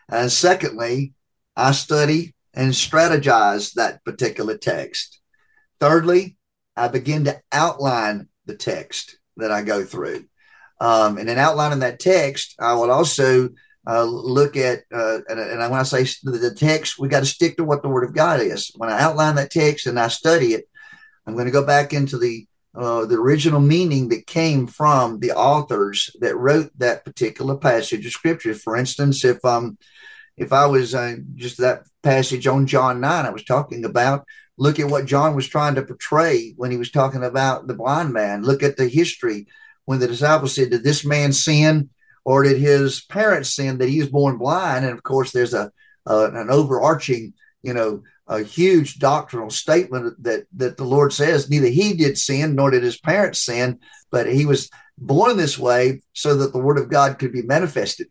And 0.10 0.32
secondly, 0.32 1.13
I 1.56 1.74
study 1.74 2.34
and 2.53 2.72
strategize 2.72 3.74
that 3.74 4.03
particular 4.03 4.58
text. 4.58 5.20
Thirdly, 5.79 6.38
I 6.75 6.88
begin 6.88 7.25
to 7.25 7.41
outline 7.51 8.29
the 8.47 8.55
text 8.55 9.17
that 9.37 9.51
I 9.51 9.61
go 9.61 9.83
through. 9.83 10.25
Um, 10.79 11.17
and 11.17 11.29
in 11.29 11.37
outlining 11.37 11.79
that 11.79 11.99
text, 11.99 12.55
I 12.59 12.73
will 12.73 12.91
also 12.91 13.49
uh, 13.87 14.03
look 14.03 14.57
at, 14.57 14.83
uh, 14.93 15.19
and, 15.27 15.39
and, 15.39 15.59
when 15.59 15.79
I 15.79 15.83
say 15.83 16.03
the 16.23 16.53
text, 16.55 16.99
we 16.99 17.07
got 17.07 17.21
to 17.21 17.25
stick 17.25 17.57
to 17.57 17.63
what 17.63 17.81
the 17.81 17.89
Word 17.89 18.03
of 18.03 18.13
God 18.13 18.41
is. 18.41 18.71
When 18.75 18.89
I 18.89 18.99
outline 18.99 19.35
that 19.35 19.49
text 19.49 19.87
and 19.87 19.99
I 19.99 20.09
study 20.09 20.53
it, 20.53 20.65
I'm 21.25 21.33
going 21.33 21.45
to 21.45 21.51
go 21.51 21.65
back 21.65 21.93
into 21.93 22.17
the 22.17 22.47
uh, 22.77 23.05
the 23.05 23.15
original 23.15 23.59
meaning 23.59 24.09
that 24.09 24.27
came 24.27 24.67
from 24.67 25.19
the 25.19 25.31
authors 25.31 26.11
that 26.19 26.37
wrote 26.37 26.69
that 26.77 27.03
particular 27.03 27.57
passage 27.57 28.05
of 28.05 28.11
scripture. 28.11 28.53
For 28.53 28.77
instance, 28.77 29.25
if 29.25 29.43
um 29.43 29.77
if 30.37 30.53
I 30.53 30.67
was 30.67 30.93
uh, 30.93 31.15
just 31.33 31.57
that 31.57 31.83
passage 32.03 32.45
on 32.45 32.67
John 32.67 33.01
nine 33.01 33.25
I 33.25 33.31
was 33.31 33.43
talking 33.43 33.83
about, 33.83 34.25
look 34.57 34.79
at 34.79 34.89
what 34.89 35.05
John 35.05 35.35
was 35.35 35.47
trying 35.47 35.75
to 35.75 35.83
portray 35.83 36.53
when 36.57 36.71
he 36.71 36.77
was 36.77 36.91
talking 36.91 37.23
about 37.23 37.67
the 37.67 37.75
blind 37.75 38.11
man. 38.11 38.43
Look 38.43 38.63
at 38.63 38.77
the 38.77 38.87
history 38.87 39.47
when 39.85 39.99
the 39.99 40.07
disciples 40.07 40.55
said, 40.55 40.71
"Did 40.71 40.83
this 40.83 41.05
man 41.05 41.31
sin, 41.31 41.89
or 42.25 42.43
did 42.43 42.57
his 42.57 43.01
parents 43.01 43.53
sin 43.53 43.77
that 43.77 43.89
he 43.89 43.99
was 43.99 44.09
born 44.09 44.37
blind?" 44.37 44.85
And 44.85 44.93
of 44.93 45.03
course, 45.03 45.31
there's 45.31 45.53
a 45.53 45.71
an 46.05 46.49
overarching 46.49 47.33
you 47.63 47.73
know 47.73 48.01
a 48.27 48.41
huge 48.41 48.99
doctrinal 48.99 49.49
statement 49.49 50.21
that 50.23 50.45
that 50.55 50.77
the 50.77 50.83
Lord 50.83 51.13
says 51.13 51.49
neither 51.49 51.67
he 51.67 51.93
did 51.93 52.17
sin 52.17 52.55
nor 52.55 52.71
did 52.71 52.83
his 52.83 52.99
parents 52.99 53.41
sin, 53.41 53.79
but 54.11 54.27
he 54.27 54.45
was 54.45 54.69
born 54.97 55.37
this 55.37 55.57
way 55.59 56.01
so 56.13 56.35
that 56.35 56.53
the 56.53 56.59
word 56.59 56.77
of 56.77 56.89
God 56.89 57.19
could 57.19 57.31
be 57.31 57.43
manifested. 57.43 58.07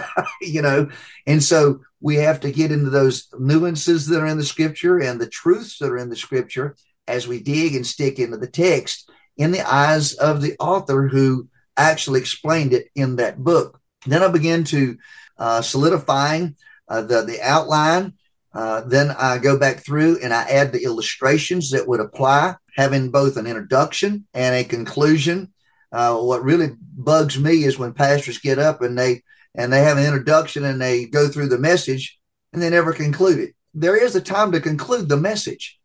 you 0.40 0.62
know, 0.62 0.88
and 1.26 1.42
so 1.42 1.80
we 2.00 2.16
have 2.16 2.40
to 2.40 2.50
get 2.50 2.72
into 2.72 2.90
those 2.90 3.28
nuances 3.38 4.06
that 4.06 4.20
are 4.20 4.26
in 4.26 4.38
the 4.38 4.44
scripture 4.44 4.98
and 4.98 5.20
the 5.20 5.28
truths 5.28 5.78
that 5.78 5.90
are 5.90 5.98
in 5.98 6.08
the 6.08 6.16
scripture 6.16 6.76
as 7.06 7.26
we 7.26 7.42
dig 7.42 7.74
and 7.74 7.86
stick 7.86 8.18
into 8.18 8.36
the 8.36 8.46
text 8.46 9.10
in 9.36 9.50
the 9.50 9.66
eyes 9.68 10.14
of 10.14 10.40
the 10.40 10.56
author 10.58 11.08
who 11.08 11.48
actually 11.76 12.20
explained 12.20 12.72
it 12.72 12.88
in 12.94 13.16
that 13.16 13.42
book. 13.42 13.80
then 14.06 14.22
I 14.22 14.28
begin 14.28 14.64
to 14.64 14.96
uh, 15.38 15.62
solidifying 15.62 16.56
uh, 16.88 17.02
the 17.02 17.22
the 17.22 17.40
outline 17.42 18.14
uh, 18.52 18.80
then 18.82 19.10
I 19.10 19.38
go 19.38 19.58
back 19.58 19.84
through 19.84 20.18
and 20.22 20.34
I 20.34 20.42
add 20.42 20.72
the 20.72 20.82
illustrations 20.82 21.70
that 21.70 21.86
would 21.86 22.00
apply, 22.00 22.56
having 22.76 23.10
both 23.10 23.36
an 23.36 23.46
introduction 23.46 24.26
and 24.34 24.54
a 24.54 24.64
conclusion. 24.64 25.52
Uh, 25.92 26.16
what 26.18 26.42
really 26.42 26.70
bugs 26.80 27.38
me 27.38 27.64
is 27.64 27.78
when 27.78 27.92
pastors 27.92 28.38
get 28.38 28.58
up 28.58 28.82
and 28.82 28.98
they 28.98 29.22
and 29.54 29.72
they 29.72 29.82
have 29.82 29.98
an 29.98 30.04
introduction 30.04 30.64
and 30.64 30.80
they 30.80 31.06
go 31.06 31.28
through 31.28 31.48
the 31.48 31.58
message 31.58 32.18
and 32.52 32.62
they 32.62 32.70
never 32.70 32.92
conclude 32.92 33.38
it. 33.38 33.54
There 33.74 33.96
is 33.96 34.16
a 34.16 34.20
time 34.20 34.52
to 34.52 34.60
conclude 34.60 35.08
the 35.08 35.16
message 35.16 35.78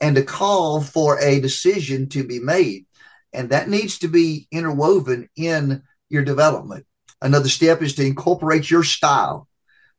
and 0.00 0.16
to 0.16 0.22
call 0.22 0.80
for 0.80 1.18
a 1.20 1.40
decision 1.40 2.08
to 2.10 2.24
be 2.24 2.40
made, 2.40 2.86
and 3.32 3.50
that 3.50 3.68
needs 3.68 3.98
to 4.00 4.08
be 4.08 4.48
interwoven 4.50 5.28
in 5.36 5.82
your 6.08 6.24
development. 6.24 6.86
Another 7.20 7.48
step 7.48 7.82
is 7.82 7.94
to 7.94 8.06
incorporate 8.06 8.70
your 8.70 8.82
style 8.82 9.48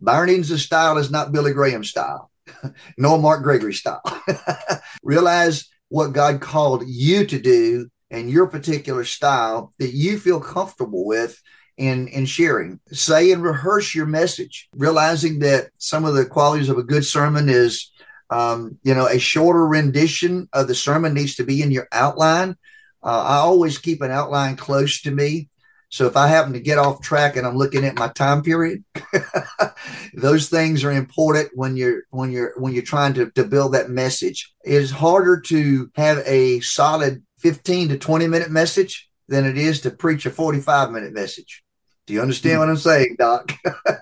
Byron 0.03 0.43
style 0.43 0.97
is 0.97 1.09
not 1.09 1.31
Billy 1.31 1.53
Graham's 1.53 1.89
style, 1.89 2.29
nor 2.97 3.17
Mark 3.19 3.41
Gregory's 3.41 3.79
style. 3.79 4.01
Realize 5.03 5.69
what 5.87 6.11
God 6.11 6.41
called 6.41 6.83
you 6.85 7.25
to 7.25 7.39
do 7.39 7.89
and 8.11 8.29
your 8.29 8.47
particular 8.47 9.05
style 9.05 9.73
that 9.79 9.93
you 9.93 10.19
feel 10.19 10.41
comfortable 10.41 11.05
with 11.05 11.41
in, 11.77 12.07
in 12.09 12.25
sharing. 12.25 12.79
Say 12.91 13.31
and 13.31 13.43
rehearse 13.43 13.95
your 13.95 14.05
message, 14.05 14.69
realizing 14.75 15.39
that 15.39 15.69
some 15.77 16.05
of 16.05 16.13
the 16.13 16.25
qualities 16.25 16.69
of 16.69 16.77
a 16.77 16.83
good 16.83 17.05
sermon 17.05 17.49
is, 17.49 17.91
um, 18.29 18.77
you 18.83 18.93
know, 18.93 19.07
a 19.07 19.19
shorter 19.19 19.65
rendition 19.67 20.49
of 20.53 20.67
the 20.67 20.75
sermon 20.75 21.13
needs 21.13 21.35
to 21.35 21.43
be 21.43 21.61
in 21.61 21.71
your 21.71 21.87
outline. 21.91 22.55
Uh, 23.03 23.23
I 23.23 23.35
always 23.37 23.77
keep 23.77 24.01
an 24.01 24.11
outline 24.11 24.55
close 24.55 25.01
to 25.01 25.11
me 25.11 25.49
So 25.93 26.07
if 26.07 26.17
I 26.17 26.25
happen 26.25 26.53
to 26.53 26.59
get 26.59 26.79
off 26.79 27.03
track 27.03 27.35
and 27.35 27.45
I'm 27.45 27.55
looking 27.55 27.85
at 27.85 27.99
my 27.99 28.07
time 28.07 28.41
period, 28.41 28.83
those 30.15 30.49
things 30.49 30.83
are 30.83 30.91
important 30.91 31.51
when 31.53 31.77
you're 31.77 32.01
when 32.09 32.31
you're 32.31 32.53
when 32.57 32.73
you're 32.73 32.81
trying 32.81 33.13
to, 33.13 33.29
to 33.35 33.43
build 33.43 33.75
that 33.75 33.91
message. 33.91 34.51
It 34.65 34.73
is 34.73 34.89
harder 34.89 35.39
to 35.41 35.91
have 35.95 36.23
a 36.25 36.61
solid 36.61 37.21
15 37.41 37.89
to 37.89 37.99
20 37.99 38.25
minute 38.27 38.49
message 38.49 39.07
than 39.27 39.45
it 39.45 39.57
is 39.57 39.81
to 39.81 39.91
preach 39.91 40.25
a 40.25 40.31
45 40.31 40.91
minute 40.91 41.13
message. 41.13 41.63
Do 42.05 42.13
you 42.13 42.21
understand 42.21 42.59
what 42.59 42.69
I'm 42.69 42.77
saying, 42.77 43.15
Doc? 43.17 43.53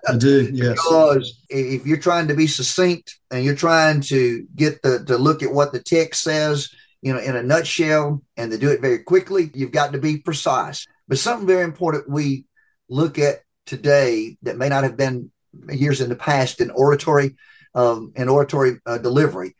I 0.07 0.17
do, 0.17 0.49
yes. 0.51 0.71
because 0.71 1.43
if 1.49 1.85
you're 1.85 1.97
trying 1.97 2.29
to 2.29 2.33
be 2.33 2.47
succinct 2.47 3.19
and 3.29 3.45
you're 3.45 3.55
trying 3.55 4.01
to 4.01 4.45
get 4.55 4.81
the 4.81 5.03
to 5.05 5.17
look 5.17 5.43
at 5.43 5.53
what 5.53 5.71
the 5.71 5.79
text 5.79 6.23
says, 6.23 6.69
you 7.03 7.13
know, 7.13 7.19
in 7.19 7.35
a 7.35 7.43
nutshell 7.43 8.23
and 8.37 8.51
to 8.51 8.57
do 8.57 8.69
it 8.69 8.81
very 8.81 9.03
quickly, 9.03 9.51
you've 9.53 9.71
got 9.71 9.93
to 9.93 9.99
be 9.99 10.17
precise. 10.17 10.87
But 11.07 11.19
something 11.19 11.47
very 11.47 11.63
important 11.63 12.09
we 12.09 12.45
look 12.89 13.19
at 13.19 13.41
today 13.67 14.37
that 14.41 14.57
may 14.57 14.69
not 14.69 14.83
have 14.83 14.97
been 14.97 15.31
years 15.69 16.01
in 16.01 16.09
the 16.09 16.15
past 16.15 16.59
in 16.59 16.71
oratory, 16.71 17.35
um, 17.75 18.13
in 18.15 18.29
oratory 18.29 18.79
uh, 18.85 18.97
delivery. 18.97 19.55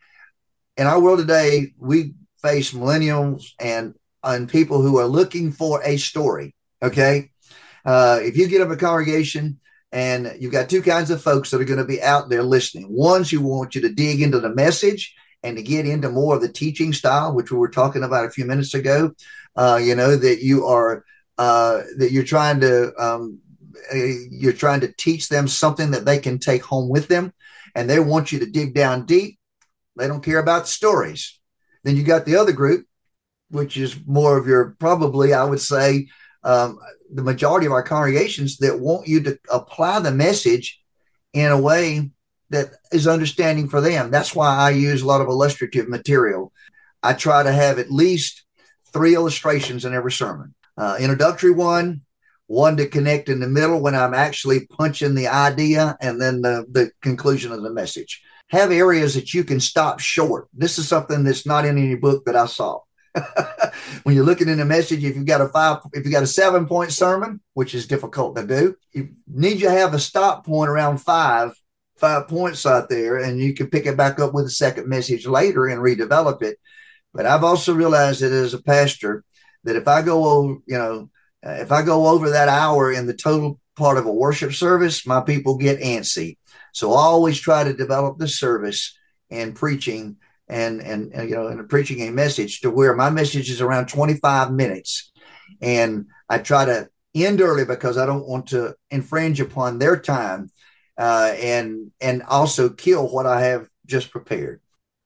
In 0.76 0.86
our 0.86 1.00
world 1.00 1.18
today, 1.18 1.74
we 1.78 2.14
face 2.40 2.72
millennials 2.72 3.52
and 3.60 3.94
and 4.22 4.48
people 4.48 4.82
who 4.82 4.98
are 4.98 5.06
looking 5.06 5.52
for 5.52 5.82
a 5.84 5.96
story. 5.96 6.54
Okay, 6.82 7.30
uh, 7.84 8.18
if 8.22 8.36
you 8.36 8.48
get 8.48 8.60
up 8.60 8.70
a 8.70 8.76
congregation 8.76 9.60
and 9.92 10.34
you've 10.40 10.52
got 10.52 10.70
two 10.70 10.82
kinds 10.82 11.10
of 11.10 11.22
folks 11.22 11.50
that 11.50 11.60
are 11.60 11.66
going 11.66 11.78
to 11.78 11.84
be 11.84 12.02
out 12.02 12.30
there 12.30 12.42
listening. 12.42 12.86
Ones 12.88 13.30
who 13.30 13.42
want 13.42 13.74
you 13.74 13.82
to 13.82 13.92
dig 13.92 14.22
into 14.22 14.40
the 14.40 14.54
message 14.54 15.14
and 15.42 15.56
to 15.56 15.62
get 15.62 15.86
into 15.86 16.08
more 16.08 16.34
of 16.34 16.40
the 16.40 16.48
teaching 16.48 16.92
style, 16.92 17.34
which 17.34 17.50
we 17.50 17.58
were 17.58 17.68
talking 17.68 18.02
about 18.02 18.24
a 18.24 18.30
few 18.30 18.46
minutes 18.46 18.74
ago. 18.74 19.12
Uh, 19.54 19.78
you 19.82 19.94
know 19.94 20.16
that 20.16 20.42
you 20.42 20.66
are 20.66 21.04
uh, 21.36 21.82
that 21.98 22.10
you're 22.10 22.24
trying 22.24 22.60
to 22.60 22.94
um, 23.02 23.38
you're 23.92 24.52
trying 24.52 24.80
to 24.80 24.92
teach 24.92 25.28
them 25.28 25.46
something 25.46 25.90
that 25.90 26.06
they 26.06 26.18
can 26.18 26.38
take 26.38 26.62
home 26.62 26.88
with 26.88 27.08
them, 27.08 27.32
and 27.74 27.88
they 27.88 28.00
want 28.00 28.32
you 28.32 28.38
to 28.38 28.46
dig 28.46 28.74
down 28.74 29.04
deep. 29.04 29.38
They 29.96 30.08
don't 30.08 30.24
care 30.24 30.38
about 30.38 30.68
stories. 30.68 31.38
Then 31.84 31.96
you 31.96 32.02
got 32.02 32.24
the 32.24 32.36
other 32.36 32.52
group, 32.52 32.86
which 33.52 33.76
is 33.76 33.96
more 34.06 34.36
of 34.36 34.46
your 34.46 34.74
probably 34.78 35.32
I 35.34 35.44
would 35.44 35.60
say 35.60 36.08
um, 36.42 36.78
the 37.12 37.22
majority 37.22 37.66
of 37.66 37.72
our 37.72 37.82
congregations 37.82 38.56
that 38.58 38.80
want 38.80 39.06
you 39.06 39.22
to 39.22 39.38
apply 39.50 40.00
the 40.00 40.10
message 40.10 40.80
in 41.32 41.50
a 41.52 41.60
way 41.60 42.10
that 42.50 42.70
is 42.92 43.06
understanding 43.06 43.68
for 43.68 43.80
them. 43.80 44.10
That's 44.10 44.34
why 44.34 44.54
I 44.54 44.70
use 44.70 45.02
a 45.02 45.06
lot 45.06 45.20
of 45.20 45.28
illustrative 45.28 45.88
material. 45.88 46.52
I 47.02 47.14
try 47.14 47.42
to 47.42 47.52
have 47.52 47.78
at 47.78 47.90
least 47.90 48.44
three 48.92 49.14
illustrations 49.14 49.84
in 49.84 49.94
every 49.94 50.12
sermon 50.12 50.54
uh, 50.76 50.96
introductory 50.98 51.50
one, 51.50 52.02
one 52.46 52.76
to 52.76 52.86
connect 52.86 53.28
in 53.28 53.40
the 53.40 53.48
middle 53.48 53.80
when 53.80 53.94
I'm 53.94 54.14
actually 54.14 54.66
punching 54.66 55.14
the 55.14 55.28
idea, 55.28 55.96
and 56.00 56.20
then 56.20 56.42
the, 56.42 56.66
the 56.70 56.90
conclusion 57.00 57.52
of 57.52 57.62
the 57.62 57.72
message. 57.72 58.22
Have 58.48 58.70
areas 58.70 59.14
that 59.14 59.32
you 59.32 59.44
can 59.44 59.60
stop 59.60 60.00
short. 60.00 60.48
This 60.52 60.78
is 60.78 60.88
something 60.88 61.24
that's 61.24 61.46
not 61.46 61.64
in 61.64 61.78
any 61.78 61.94
book 61.94 62.24
that 62.26 62.36
I 62.36 62.46
saw. 62.46 62.80
when 64.02 64.14
you're 64.14 64.24
looking 64.24 64.48
in 64.48 64.60
a 64.60 64.64
message, 64.64 65.04
if 65.04 65.16
you've 65.16 65.26
got 65.26 65.40
a 65.40 65.48
five, 65.48 65.78
if 65.92 66.04
you've 66.04 66.12
got 66.12 66.22
a 66.22 66.26
seven 66.26 66.66
point 66.66 66.92
sermon, 66.92 67.40
which 67.54 67.74
is 67.74 67.86
difficult 67.86 68.36
to 68.36 68.46
do, 68.46 68.76
you 68.92 69.10
need 69.26 69.60
to 69.60 69.70
have 69.70 69.94
a 69.94 69.98
stop 69.98 70.46
point 70.46 70.70
around 70.70 70.98
five, 70.98 71.52
five 71.96 72.28
points 72.28 72.64
out 72.64 72.88
there, 72.88 73.18
and 73.18 73.38
you 73.38 73.54
can 73.54 73.68
pick 73.68 73.86
it 73.86 73.96
back 73.96 74.18
up 74.18 74.32
with 74.32 74.46
a 74.46 74.50
second 74.50 74.88
message 74.88 75.26
later 75.26 75.66
and 75.66 75.82
redevelop 75.82 76.42
it. 76.42 76.58
But 77.12 77.26
I've 77.26 77.44
also 77.44 77.74
realized 77.74 78.22
that 78.22 78.32
as 78.32 78.54
a 78.54 78.62
pastor, 78.62 79.24
that 79.64 79.76
if 79.76 79.86
I 79.86 80.02
go 80.02 80.62
you 80.66 80.78
know, 80.78 81.10
if 81.42 81.70
I 81.70 81.82
go 81.82 82.06
over 82.06 82.30
that 82.30 82.48
hour 82.48 82.92
in 82.92 83.06
the 83.06 83.14
total 83.14 83.60
part 83.76 83.98
of 83.98 84.06
a 84.06 84.12
worship 84.12 84.52
service, 84.52 85.06
my 85.06 85.20
people 85.20 85.56
get 85.56 85.80
antsy. 85.80 86.38
So 86.72 86.92
I 86.92 87.02
always 87.02 87.38
try 87.38 87.64
to 87.64 87.74
develop 87.74 88.18
the 88.18 88.28
service 88.28 88.96
and 89.30 89.54
preaching 89.54 90.16
and, 90.48 90.80
and, 90.80 91.28
you 91.28 91.34
know 91.34 91.48
and 91.48 91.68
preaching 91.68 92.00
a 92.02 92.10
message 92.10 92.60
to 92.60 92.70
where 92.70 92.94
my 92.94 93.10
message 93.10 93.50
is 93.50 93.60
around 93.60 93.88
25 93.88 94.52
minutes, 94.52 95.12
and 95.60 96.06
I 96.28 96.38
try 96.38 96.64
to 96.64 96.88
end 97.14 97.40
early 97.40 97.64
because 97.64 97.98
I 97.98 98.06
don't 98.06 98.26
want 98.26 98.48
to 98.48 98.74
infringe 98.90 99.40
upon 99.40 99.78
their 99.78 99.98
time, 99.98 100.50
uh, 100.98 101.34
and 101.38 101.90
and 102.00 102.22
also 102.24 102.68
kill 102.68 103.08
what 103.08 103.26
I 103.26 103.42
have 103.42 103.68
just 103.86 104.10
prepared. 104.10 104.60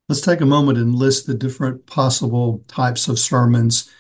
Let's 0.09 0.21
take 0.21 0.41
a 0.41 0.47
moment 0.47 0.79
and 0.79 0.95
list 0.95 1.27
the 1.27 1.35
different 1.35 1.87
possible 1.87 2.63
types 2.69 3.09
of 3.09 3.19
sermons. 3.19 3.91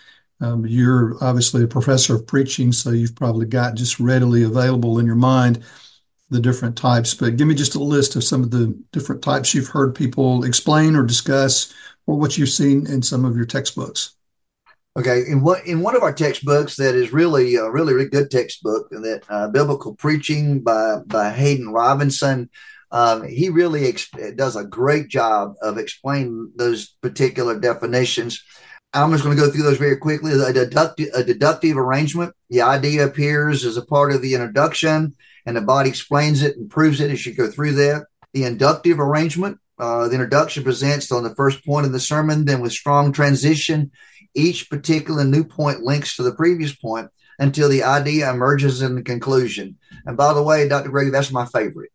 Um, 0.41 0.67
you're 0.67 1.17
obviously 1.21 1.65
a 1.65 1.69
professor 1.69 2.15
of 2.15 2.27
preaching, 2.27 2.71
so 2.71 2.91
you've 2.91 3.17
probably 3.17 3.47
got 3.47 3.75
just 3.75 3.99
readily 3.99 4.43
available 4.43 4.99
in 4.99 5.07
your 5.07 5.17
mind 5.17 5.65
the 6.31 6.41
different 6.41 6.77
types. 6.77 7.15
But 7.15 7.37
give 7.37 7.47
me 7.47 7.55
just 7.55 7.75
a 7.75 7.83
list 7.83 8.17
of 8.17 8.25
some 8.25 8.43
of 8.43 8.51
the 8.51 8.77
different 8.93 9.23
types 9.23 9.55
you've 9.55 9.69
heard 9.69 9.95
people 9.95 10.45
explain 10.45 10.97
or 10.97 11.05
discuss, 11.05 11.73
or 12.07 12.19
what 12.19 12.37
you've 12.37 12.49
seen 12.49 12.87
in 12.87 13.03
some 13.03 13.25
of 13.25 13.37
your 13.37 13.47
textbooks. 13.47 14.17
Okay, 14.97 15.25
in 15.29 15.43
what 15.43 15.67
in 15.67 15.83
one 15.83 15.95
of 15.95 16.03
our 16.03 16.13
textbooks 16.13 16.77
that 16.77 16.95
is 16.95 17.13
really 17.13 17.57
a 17.57 17.71
really, 17.71 17.93
really 17.93 18.09
good 18.09 18.31
textbook, 18.31 18.89
and 18.93 19.05
that 19.05 19.23
uh, 19.29 19.49
biblical 19.49 19.95
preaching 19.95 20.61
by 20.61 20.99
by 21.07 21.29
Haddon 21.29 21.69
Robinson. 21.69 22.51
Um, 22.93 23.27
he 23.27 23.49
really 23.49 23.93
does 24.37 24.55
a 24.55 24.65
great 24.65 25.09
job 25.09 25.55
of 25.61 25.77
explaining 25.77 26.53
those 26.55 26.95
particular 27.03 27.59
definitions. 27.59 28.43
I'm 28.95 29.11
just 29.11 29.25
going 29.25 29.37
to 29.37 29.43
go 29.43 29.51
through 29.51 29.65
those 29.65 29.77
very 29.77 29.97
quickly. 29.97 30.33
A 30.33 30.53
deductive, 30.53 31.09
a 31.13 31.25
deductive 31.25 31.77
arrangement. 31.77 32.33
The 32.49 32.63
idea 32.63 33.05
appears 33.05 33.65
as 33.65 33.77
a 33.77 33.85
part 33.85 34.13
of 34.13 34.23
the 34.23 34.35
introduction, 34.35 35.15
and 35.47 35.57
the 35.57 35.63
body 35.63 35.89
explains 35.89 36.43
it 36.43 36.57
and 36.57 36.69
proves 36.69 37.01
it 37.01 37.11
as 37.11 37.25
you 37.25 37.33
go 37.33 37.49
through 37.49 37.73
that. 37.73 38.07
The 38.35 38.45
inductive 38.45 39.01
arrangement. 39.01 39.59
Uh, 39.79 40.09
the 40.09 40.15
introduction 40.15 40.65
presents 40.65 41.13
on 41.13 41.23
the 41.23 41.35
first 41.35 41.65
point 41.65 41.87
of 41.87 41.93
the 41.93 42.01
sermon, 42.01 42.45
then 42.45 42.61
with 42.61 42.73
strong 42.73 43.13
transition, 43.13 43.91
each 44.35 44.71
particular 44.71 45.23
new 45.23 45.45
point 45.45 45.81
links 45.81 46.17
to 46.17 46.23
the 46.23 46.35
previous 46.35 46.75
point 46.75 47.11
until 47.39 47.69
the 47.69 47.83
idea 47.83 48.31
emerges 48.31 48.83
in 48.83 48.95
the 48.95 49.03
conclusion. 49.03 49.77
And 50.07 50.17
by 50.17 50.33
the 50.33 50.43
way, 50.43 50.67
Dr. 50.67 50.89
Grady, 50.89 51.11
that's 51.11 51.31
my 51.31 51.45
favorite, 51.47 51.91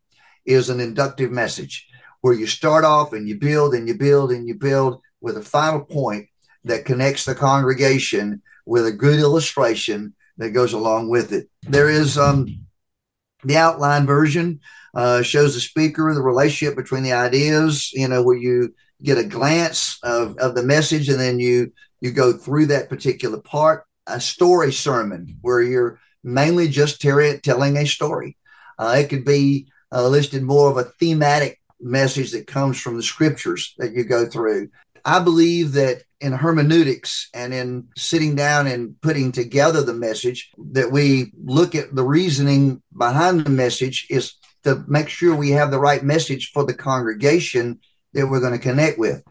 is 0.46 0.70
an 0.70 0.80
inductive 0.80 1.32
message 1.32 1.88
where 2.22 2.34
you 2.34 2.46
start 2.46 2.86
off 2.86 3.14
and 3.14 3.28
you 3.28 3.40
build 3.40 3.74
and 3.74 3.88
you 3.88 3.96
build 3.96 4.32
and 4.32 4.48
you 4.48 4.56
build 4.56 5.02
with 5.20 5.38
a 5.38 5.42
final 5.42 5.82
point 5.82 6.28
that 6.64 6.86
connects 6.86 7.26
the 7.26 7.36
congregation 7.36 8.42
with 8.66 8.86
a 8.86 8.92
good 8.92 9.20
illustration 9.20 10.14
that 10.38 10.52
goes 10.52 10.74
along 10.74 11.10
with 11.10 11.34
it. 11.34 11.50
There 11.64 11.90
is 11.90 12.18
um, 12.18 12.48
the 13.44 13.58
outline 13.58 14.06
version 14.06 14.60
uh, 14.94 15.22
shows 15.22 15.54
the 15.54 15.62
speaker 15.62 16.14
the 16.14 16.22
relationship 16.22 16.76
between 16.76 17.04
the 17.04 17.14
ideas. 17.14 17.92
You 17.94 18.08
know 18.08 18.24
where 18.24 18.38
you 18.38 18.74
get 19.04 19.18
a 19.18 19.24
glance 19.24 19.98
of, 20.04 20.38
of 20.38 20.56
the 20.56 20.64
message 20.64 21.10
and 21.10 21.20
then 21.20 21.40
you 21.40 21.72
you 22.02 22.12
go 22.12 22.34
through 22.34 22.68
that 22.68 22.90
particular 22.90 23.40
part. 23.40 23.86
A 24.08 24.20
story 24.20 24.74
sermon 24.74 25.38
where 25.42 25.62
you're 25.62 26.00
mainly 26.24 26.68
just 26.68 27.02
telling 27.02 27.78
a 27.78 27.86
story. 27.86 28.38
Uh, 28.78 28.96
it 28.98 29.10
could 29.10 29.24
be 29.24 29.68
uh, 29.92 30.08
listed 30.08 30.42
more 30.42 30.70
of 30.70 30.78
a 30.78 30.92
thematic 31.00 31.62
message 31.80 32.32
that 32.32 32.48
comes 32.48 32.80
from 32.80 32.98
the 32.98 33.04
scriptures 33.04 33.74
that 33.78 33.94
you 33.94 34.04
go 34.04 34.26
through. 34.26 34.70
I 35.06 35.20
believe 35.20 35.74
that 35.74 36.04
in 36.22 36.34
hermeneutics 36.34 37.30
and 37.34 37.54
in 37.54 37.88
sitting 37.98 38.36
down 38.36 38.68
and 38.68 39.00
putting 39.02 39.32
together 39.32 39.82
the 39.82 39.94
message 39.94 40.52
that 40.72 40.92
we 40.92 41.32
look 41.44 41.74
at 41.74 41.94
the 41.96 42.04
reasoning 42.04 42.82
behind 42.96 43.42
the 43.44 43.50
message 43.50 44.06
is 44.10 44.36
to 44.64 44.84
make 44.88 45.10
sure 45.10 45.36
we 45.36 45.50
have 45.50 45.72
the 45.72 45.80
right 45.80 46.04
message 46.04 46.52
for 46.52 46.64
the 46.64 46.76
congregation 46.76 47.80
that 48.14 48.28
we're 48.28 48.40
going 48.40 48.54
to 48.54 48.60
connect 48.60 49.00
with. 49.00 49.24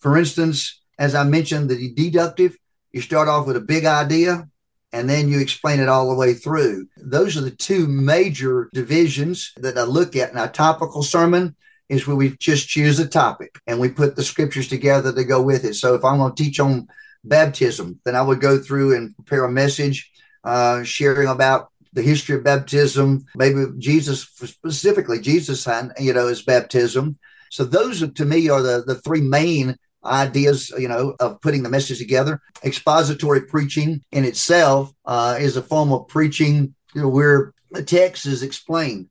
For 0.00 0.16
instance, 0.16 0.80
as 0.98 1.14
I 1.14 1.24
mentioned, 1.24 1.68
the 1.68 1.92
deductive, 1.92 2.56
you 2.92 3.02
start 3.02 3.28
off 3.28 3.46
with 3.46 3.56
a 3.56 3.60
big 3.60 3.84
idea 3.84 4.48
and 4.90 5.08
then 5.08 5.28
you 5.28 5.40
explain 5.40 5.80
it 5.80 5.88
all 5.88 6.08
the 6.08 6.16
way 6.16 6.32
through. 6.32 6.88
Those 6.96 7.36
are 7.36 7.42
the 7.42 7.50
two 7.50 7.86
major 7.86 8.70
divisions 8.72 9.52
that 9.58 9.76
I 9.76 9.82
look 9.82 10.16
at 10.16 10.32
in 10.32 10.38
a 10.38 10.48
topical 10.48 11.02
sermon 11.02 11.56
is 11.88 12.06
where 12.06 12.16
we 12.16 12.36
just 12.36 12.68
choose 12.68 12.98
a 12.98 13.08
topic 13.08 13.58
and 13.66 13.80
we 13.80 13.88
put 13.88 14.16
the 14.16 14.22
scriptures 14.22 14.68
together 14.68 15.12
to 15.12 15.24
go 15.24 15.42
with 15.42 15.64
it. 15.64 15.74
So 15.74 15.94
if 15.94 16.04
I'm 16.04 16.18
going 16.18 16.34
to 16.34 16.42
teach 16.42 16.60
on 16.60 16.88
baptism, 17.24 18.00
then 18.04 18.14
I 18.14 18.22
would 18.22 18.40
go 18.40 18.58
through 18.58 18.96
and 18.96 19.14
prepare 19.16 19.44
a 19.44 19.50
message 19.50 20.10
uh, 20.44 20.82
sharing 20.84 21.28
about 21.28 21.70
the 21.94 22.02
history 22.02 22.36
of 22.36 22.44
baptism, 22.44 23.24
maybe 23.34 23.64
Jesus 23.78 24.22
specifically, 24.22 25.20
Jesus, 25.20 25.66
you 25.98 26.12
know, 26.12 26.28
his 26.28 26.42
baptism. 26.42 27.18
So 27.50 27.64
those 27.64 28.08
to 28.12 28.24
me 28.24 28.48
are 28.50 28.62
the, 28.62 28.84
the 28.86 28.96
three 28.96 29.22
main 29.22 29.76
ideas, 30.04 30.70
you 30.78 30.88
know, 30.88 31.16
of 31.18 31.40
putting 31.40 31.62
the 31.62 31.70
message 31.70 31.98
together. 31.98 32.40
Expository 32.62 33.42
preaching 33.42 34.02
in 34.12 34.24
itself 34.24 34.92
uh, 35.06 35.36
is 35.40 35.56
a 35.56 35.62
form 35.62 35.92
of 35.92 36.08
preaching 36.08 36.74
where 36.94 37.52
the 37.70 37.82
text 37.82 38.26
is 38.26 38.42
explained 38.42 39.08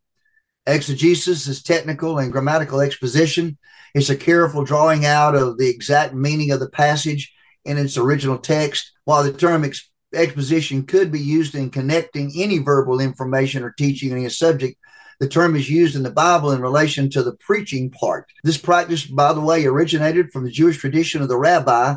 Exegesis 0.67 1.47
is 1.47 1.63
technical 1.63 2.19
and 2.19 2.31
grammatical 2.31 2.81
exposition. 2.81 3.57
It's 3.95 4.09
a 4.09 4.17
careful 4.17 4.65
drawing 4.65 5.05
out 5.05 5.33
of 5.33 5.57
the 5.57 5.69
exact 5.69 6.13
meaning 6.13 6.51
of 6.51 6.59
the 6.59 6.69
passage 6.69 7.33
in 7.63 7.77
its 7.77 7.97
original 7.97 8.37
text. 8.37 8.91
While 9.05 9.23
the 9.23 9.31
term 9.31 9.63
ex- 9.63 9.89
exposition 10.13 10.83
could 10.83 11.11
be 11.11 11.21
used 11.21 11.55
in 11.55 11.69
connecting 11.69 12.31
any 12.35 12.57
verbal 12.57 12.99
information 12.99 13.63
or 13.63 13.71
teaching 13.71 14.11
on 14.11 14.25
a 14.25 14.29
subject. 14.29 14.77
The 15.19 15.27
term 15.27 15.55
is 15.55 15.69
used 15.69 15.95
in 15.95 16.03
the 16.03 16.11
Bible 16.11 16.51
in 16.51 16.61
relation 16.61 17.09
to 17.11 17.23
the 17.23 17.33
preaching 17.33 17.89
part. 17.89 18.27
This 18.43 18.57
practice, 18.57 19.05
by 19.05 19.33
the 19.33 19.41
way, 19.41 19.65
originated 19.65 20.31
from 20.31 20.43
the 20.43 20.51
Jewish 20.51 20.77
tradition 20.77 21.21
of 21.21 21.27
the 21.27 21.37
rabbi 21.37 21.95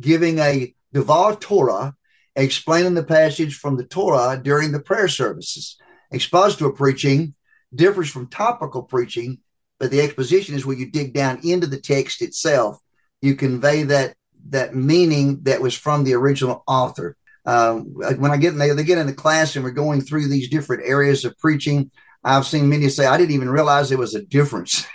giving 0.00 0.38
a 0.38 0.74
Devar 0.92 1.36
Torah, 1.36 1.94
explaining 2.34 2.94
the 2.94 3.04
passage 3.04 3.56
from 3.56 3.76
the 3.76 3.84
Torah 3.84 4.40
during 4.42 4.72
the 4.72 4.80
prayer 4.80 5.08
services. 5.08 5.76
Expository 6.12 6.72
preaching 6.72 7.34
differs 7.74 8.10
from 8.10 8.28
topical 8.28 8.82
preaching, 8.82 9.38
but 9.78 9.90
the 9.90 10.00
exposition 10.00 10.54
is 10.54 10.64
where 10.64 10.76
you 10.76 10.90
dig 10.90 11.14
down 11.14 11.40
into 11.42 11.66
the 11.66 11.80
text 11.80 12.22
itself. 12.22 12.78
You 13.20 13.34
convey 13.34 13.84
that 13.84 14.14
that 14.48 14.74
meaning 14.74 15.40
that 15.42 15.60
was 15.60 15.76
from 15.76 16.04
the 16.04 16.14
original 16.14 16.64
author. 16.66 17.16
Um, 17.44 17.94
when 17.94 18.30
I 18.30 18.36
get 18.36 18.52
in, 18.52 18.58
they, 18.58 18.70
they 18.70 18.84
get 18.84 18.98
in 18.98 19.06
the 19.06 19.12
class 19.12 19.54
and 19.56 19.64
we're 19.64 19.70
going 19.70 20.00
through 20.00 20.28
these 20.28 20.48
different 20.48 20.84
areas 20.84 21.24
of 21.24 21.38
preaching. 21.38 21.90
I've 22.24 22.46
seen 22.46 22.68
many 22.68 22.88
say, 22.88 23.06
I 23.06 23.16
didn't 23.16 23.34
even 23.34 23.50
realize 23.50 23.88
there 23.88 23.98
was 23.98 24.14
a 24.14 24.22
difference 24.22 24.86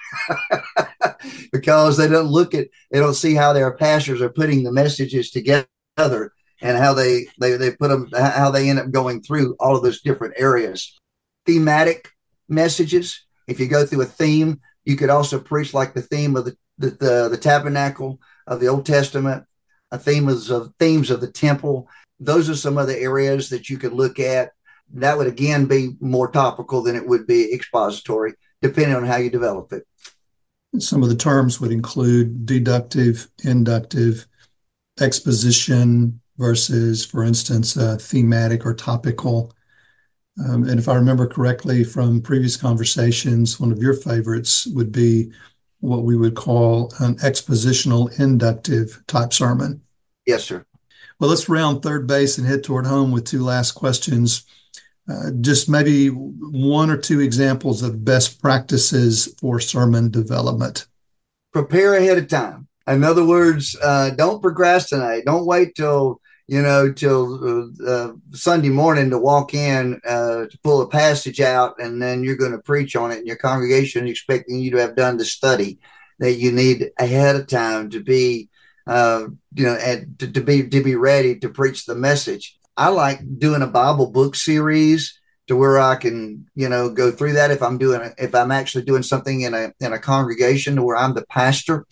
because 1.51 1.97
they 1.97 2.07
don't 2.07 2.27
look 2.27 2.53
at, 2.53 2.67
they 2.91 2.99
don't 2.99 3.13
see 3.13 3.35
how 3.35 3.53
their 3.53 3.73
pastors 3.73 4.21
are 4.21 4.29
putting 4.29 4.63
the 4.63 4.71
messages 4.71 5.31
together 5.31 5.67
and 6.61 6.77
how 6.77 6.93
they, 6.93 7.27
they, 7.39 7.57
they 7.57 7.71
put 7.71 7.89
them, 7.89 8.09
how 8.13 8.49
they 8.51 8.69
end 8.69 8.79
up 8.79 8.91
going 8.91 9.21
through 9.21 9.55
all 9.59 9.75
of 9.75 9.83
those 9.83 10.01
different 10.01 10.35
areas. 10.37 10.97
Thematic 11.45 12.09
messages. 12.49 13.25
If 13.47 13.59
you 13.59 13.67
go 13.67 13.85
through 13.85 14.01
a 14.01 14.05
theme, 14.05 14.61
you 14.85 14.95
could 14.95 15.09
also 15.09 15.39
preach 15.39 15.73
like 15.73 15.93
the 15.93 16.01
theme 16.01 16.35
of 16.35 16.45
the, 16.45 16.57
the, 16.77 16.89
the, 16.91 17.29
the 17.29 17.37
tabernacle 17.37 18.19
of 18.45 18.59
the 18.59 18.67
Old 18.67 18.85
Testament, 18.85 19.45
a 19.91 19.97
theme 19.97 20.29
of, 20.29 20.49
of 20.49 20.73
themes 20.79 21.09
of 21.09 21.21
the 21.21 21.31
temple. 21.31 21.87
Those 22.19 22.49
are 22.49 22.55
some 22.55 22.77
of 22.77 22.87
the 22.87 22.99
areas 22.99 23.49
that 23.49 23.69
you 23.69 23.77
could 23.77 23.93
look 23.93 24.19
at. 24.19 24.51
That 24.93 25.17
would 25.17 25.27
again 25.27 25.65
be 25.65 25.95
more 25.99 26.31
topical 26.31 26.81
than 26.81 26.95
it 26.95 27.07
would 27.07 27.27
be 27.27 27.53
expository, 27.53 28.33
depending 28.61 28.95
on 28.95 29.05
how 29.05 29.17
you 29.17 29.29
develop 29.29 29.73
it. 29.73 29.85
Some 30.79 31.03
of 31.03 31.09
the 31.09 31.15
terms 31.15 31.59
would 31.59 31.71
include 31.71 32.45
deductive, 32.45 33.27
inductive, 33.43 34.27
exposition 34.99 36.19
versus, 36.37 37.05
for 37.05 37.23
instance, 37.23 37.77
uh, 37.77 37.97
thematic 37.99 38.65
or 38.65 38.73
topical. 38.73 39.53
Um, 40.45 40.63
and 40.63 40.79
if 40.79 40.87
I 40.87 40.95
remember 40.95 41.25
correctly 41.25 41.83
from 41.83 42.21
previous 42.21 42.57
conversations, 42.57 43.59
one 43.59 43.71
of 43.71 43.81
your 43.81 43.93
favorites 43.93 44.67
would 44.67 44.91
be 44.91 45.31
what 45.79 46.03
we 46.03 46.15
would 46.15 46.35
call 46.35 46.93
an 46.99 47.15
expositional 47.17 48.19
inductive 48.19 49.01
type 49.07 49.33
sermon. 49.33 49.81
Yes, 50.25 50.43
sir. 50.43 50.65
Well, 51.19 51.29
let's 51.29 51.49
round 51.49 51.81
third 51.81 52.05
base 52.05 52.37
and 52.37 52.45
head 52.45 52.63
toward 52.63 52.85
home 52.85 53.11
with 53.11 53.25
two 53.25 53.43
last 53.43 53.71
questions. 53.71 54.43
Uh, 55.09 55.31
just 55.41 55.69
maybe 55.69 56.07
one 56.09 56.89
or 56.89 56.97
two 56.97 57.21
examples 57.21 57.81
of 57.81 58.03
best 58.03 58.41
practices 58.41 59.33
for 59.39 59.59
sermon 59.59 60.11
development. 60.11 60.85
Prepare 61.53 61.95
ahead 61.95 62.17
of 62.17 62.27
time. 62.27 62.67
In 62.87 63.03
other 63.03 63.25
words, 63.25 63.75
uh, 63.81 64.11
don't 64.11 64.41
procrastinate. 64.41 65.25
Don't 65.25 65.45
wait 65.45 65.75
till 65.75 66.21
you 66.47 66.61
know 66.61 66.91
till 66.91 67.73
uh, 67.83 67.89
uh 67.89 68.13
Sunday 68.31 68.69
morning 68.69 69.09
to 69.09 69.17
walk 69.17 69.53
in 69.53 69.99
uh, 70.07 70.45
to 70.45 70.59
pull 70.63 70.81
a 70.81 70.89
passage 70.89 71.41
out, 71.41 71.79
and 71.79 72.01
then 72.01 72.23
you're 72.23 72.37
going 72.37 72.53
to 72.53 72.59
preach 72.59 72.95
on 72.95 73.11
it, 73.11 73.19
and 73.19 73.27
your 73.27 73.35
congregation 73.35 74.07
expecting 74.07 74.59
you 74.59 74.71
to 74.71 74.77
have 74.77 74.95
done 74.95 75.17
the 75.17 75.25
study 75.25 75.79
that 76.19 76.33
you 76.33 76.51
need 76.51 76.91
ahead 76.97 77.35
of 77.35 77.47
time 77.47 77.89
to 77.91 78.01
be 78.01 78.49
uh, 78.87 79.27
you 79.53 79.65
know, 79.65 79.75
and 79.75 80.17
to, 80.19 80.31
to, 80.31 80.41
be 80.41 80.67
to 80.67 80.81
be 80.81 80.95
ready 80.95 81.37
to 81.39 81.49
preach 81.49 81.85
the 81.85 81.95
message. 81.95 82.57
I 82.77 82.89
like 82.89 83.19
doing 83.37 83.61
a 83.61 83.67
Bible 83.67 84.07
book 84.07 84.35
series 84.35 85.19
to 85.47 85.55
where 85.55 85.79
I 85.79 85.95
can, 85.95 86.47
you 86.55 86.69
know, 86.69 86.89
go 86.89 87.11
through 87.11 87.33
that 87.33 87.51
if 87.51 87.61
I'm 87.61 87.77
doing 87.77 88.13
if 88.17 88.33
I'm 88.33 88.51
actually 88.51 88.85
doing 88.85 89.03
something 89.03 89.41
in 89.41 89.53
a 89.53 89.73
in 89.79 89.93
a 89.93 89.99
congregation 89.99 90.77
to 90.77 90.83
where 90.83 90.95
I'm 90.95 91.13
the 91.13 91.25
pastor. 91.25 91.85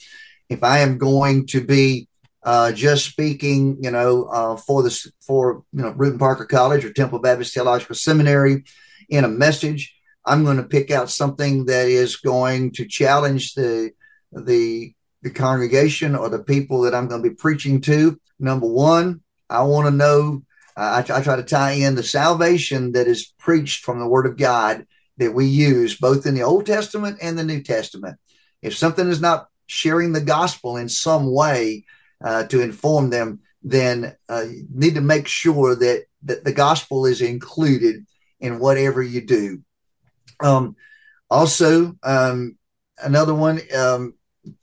If 0.47 0.63
I 0.63 0.79
am 0.79 0.97
going 0.97 1.47
to 1.47 1.65
be 1.65 2.07
uh, 2.45 2.71
just 2.71 3.05
speaking, 3.05 3.77
you 3.81 3.89
know, 3.89 4.25
uh, 4.25 4.55
for 4.55 4.83
this 4.83 5.11
for 5.19 5.63
you 5.73 5.81
know 5.81 5.91
Brewton 5.91 6.19
Parker 6.19 6.45
College 6.45 6.85
or 6.85 6.93
Temple 6.93 7.19
Baptist 7.19 7.55
Theological 7.55 7.95
Seminary 7.95 8.63
in 9.09 9.23
a 9.23 9.27
message, 9.27 9.95
I'm 10.23 10.43
going 10.43 10.57
to 10.57 10.63
pick 10.63 10.91
out 10.91 11.09
something 11.09 11.65
that 11.65 11.87
is 11.87 12.17
going 12.17 12.71
to 12.73 12.85
challenge 12.85 13.55
the 13.55 13.91
the 14.31 14.93
the 15.23 15.31
congregation 15.31 16.15
or 16.15 16.29
the 16.29 16.43
people 16.43 16.81
that 16.81 16.93
I'm 16.93 17.07
going 17.07 17.23
to 17.23 17.29
be 17.29 17.35
preaching 17.35 17.81
to. 17.81 18.19
Number 18.37 18.67
one, 18.67 19.21
I 19.49 19.63
want 19.63 19.87
to 19.87 19.91
know, 19.91 20.43
I, 20.77 20.99
I 20.99 21.21
try 21.21 21.35
to 21.35 21.43
tie 21.43 21.71
in 21.71 21.95
the 21.95 22.03
salvation 22.03 22.91
that 22.91 23.07
is 23.07 23.33
preached 23.39 23.83
from 23.83 23.99
the 23.99 24.07
Word 24.07 24.27
of 24.27 24.37
God 24.37 24.85
that 25.17 25.33
we 25.33 25.45
use 25.47 25.97
both 25.97 26.27
in 26.27 26.35
the 26.35 26.43
Old 26.43 26.67
Testament 26.67 27.17
and 27.23 27.39
the 27.39 27.43
New 27.43 27.63
Testament. 27.63 28.19
If 28.61 28.77
something 28.77 29.07
is 29.07 29.19
not 29.19 29.47
sharing 29.65 30.11
the 30.11 30.21
gospel 30.21 30.77
in 30.77 30.89
some 30.89 31.33
way 31.33 31.85
uh, 32.25 32.43
to 32.45 32.61
inform 32.61 33.09
them, 33.11 33.39
then 33.63 34.15
uh, 34.29 34.43
you 34.49 34.65
need 34.69 34.95
to 34.95 35.01
make 35.01 35.27
sure 35.27 35.75
that, 35.75 36.05
that 36.23 36.43
the 36.43 36.51
gospel 36.51 37.05
is 37.05 37.21
included 37.21 38.05
in 38.39 38.59
whatever 38.59 39.01
you 39.01 39.21
do. 39.21 39.61
Um, 40.41 40.75
also, 41.29 41.95
um, 42.03 42.57
another 43.01 43.33
one, 43.33 43.61
um, 43.75 44.15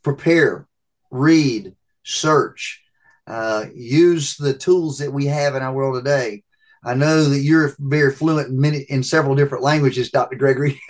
prepare, 0.02 0.66
read, 1.10 1.74
search, 2.02 2.82
uh, 3.26 3.66
use 3.74 4.36
the 4.36 4.54
tools 4.54 4.98
that 4.98 5.12
we 5.12 5.26
have 5.26 5.54
in 5.54 5.62
our 5.62 5.72
world 5.72 6.02
today. 6.02 6.42
I 6.84 6.94
know 6.94 7.24
that 7.24 7.38
you're 7.38 7.74
very 7.78 8.12
fluent 8.12 8.48
in, 8.48 8.60
many, 8.60 8.78
in 8.88 9.04
several 9.04 9.36
different 9.36 9.62
languages, 9.62 10.10
Dr. 10.10 10.36
Gregory, 10.36 10.80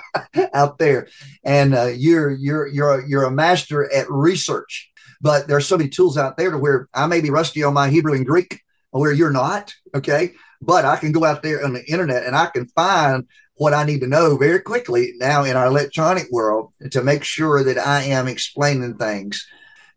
out 0.54 0.78
there, 0.78 1.08
and 1.44 1.74
uh, 1.74 1.86
you're 1.94 2.30
you're 2.30 2.66
you're 2.66 3.00
a, 3.00 3.08
you're 3.08 3.24
a 3.24 3.30
master 3.30 3.92
at 3.92 4.10
research. 4.10 4.90
But 5.24 5.48
there 5.48 5.56
are 5.56 5.62
so 5.62 5.78
many 5.78 5.88
tools 5.88 6.18
out 6.18 6.36
there 6.36 6.50
to 6.50 6.58
where 6.58 6.86
I 6.92 7.06
may 7.06 7.22
be 7.22 7.30
rusty 7.30 7.62
on 7.62 7.72
my 7.72 7.88
Hebrew 7.88 8.12
and 8.12 8.26
Greek, 8.26 8.60
where 8.90 9.10
you're 9.10 9.32
not. 9.32 9.74
Okay, 9.94 10.32
but 10.60 10.84
I 10.84 10.96
can 10.96 11.12
go 11.12 11.24
out 11.24 11.42
there 11.42 11.64
on 11.64 11.72
the 11.72 11.82
internet 11.90 12.26
and 12.26 12.36
I 12.36 12.46
can 12.46 12.66
find 12.66 13.26
what 13.54 13.72
I 13.72 13.84
need 13.84 14.02
to 14.02 14.06
know 14.06 14.36
very 14.36 14.60
quickly 14.60 15.14
now 15.16 15.44
in 15.44 15.56
our 15.56 15.64
electronic 15.64 16.30
world 16.30 16.74
to 16.90 17.02
make 17.02 17.24
sure 17.24 17.64
that 17.64 17.78
I 17.78 18.02
am 18.02 18.28
explaining 18.28 18.98
things. 18.98 19.48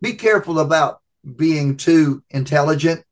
Be 0.02 0.14
careful 0.14 0.60
about 0.60 1.02
being 1.36 1.76
too 1.76 2.24
intelligent 2.30 3.04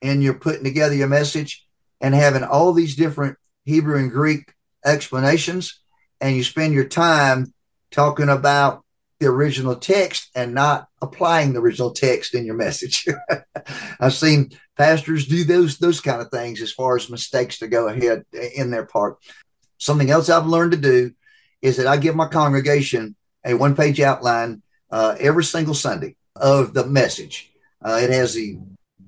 and 0.00 0.22
you're 0.22 0.34
putting 0.46 0.64
together 0.64 0.94
your 0.94 1.08
message 1.08 1.66
and 2.00 2.14
having 2.14 2.44
all 2.44 2.72
these 2.72 2.96
different 2.96 3.36
Hebrew 3.66 3.98
and 3.98 4.10
Greek 4.10 4.54
explanations, 4.86 5.82
and 6.18 6.34
you 6.34 6.44
spend 6.44 6.72
your 6.72 6.88
time 6.88 7.52
talking 7.90 8.30
about 8.30 8.81
the 9.22 9.28
original 9.28 9.76
text 9.76 10.30
and 10.34 10.52
not 10.52 10.88
applying 11.00 11.52
the 11.52 11.60
original 11.60 11.92
text 11.92 12.34
in 12.34 12.44
your 12.44 12.56
message. 12.56 13.06
I've 14.00 14.14
seen 14.14 14.50
pastors 14.76 15.26
do 15.26 15.44
those 15.44 15.78
those 15.78 16.00
kind 16.00 16.20
of 16.20 16.28
things 16.30 16.60
as 16.60 16.72
far 16.72 16.96
as 16.96 17.08
mistakes 17.08 17.60
to 17.60 17.68
go 17.68 17.86
ahead 17.86 18.24
in 18.54 18.70
their 18.70 18.84
part. 18.84 19.18
Something 19.78 20.10
else 20.10 20.28
I've 20.28 20.46
learned 20.46 20.72
to 20.72 20.78
do 20.78 21.12
is 21.62 21.76
that 21.76 21.86
I 21.86 21.98
give 21.98 22.16
my 22.16 22.26
congregation 22.26 23.14
a 23.44 23.54
one 23.54 23.76
page 23.76 24.00
outline 24.00 24.62
uh, 24.90 25.14
every 25.20 25.44
single 25.44 25.74
Sunday 25.74 26.16
of 26.34 26.74
the 26.74 26.84
message. 26.84 27.52
Uh, 27.80 28.00
it 28.02 28.10
has 28.10 28.34
the 28.34 28.58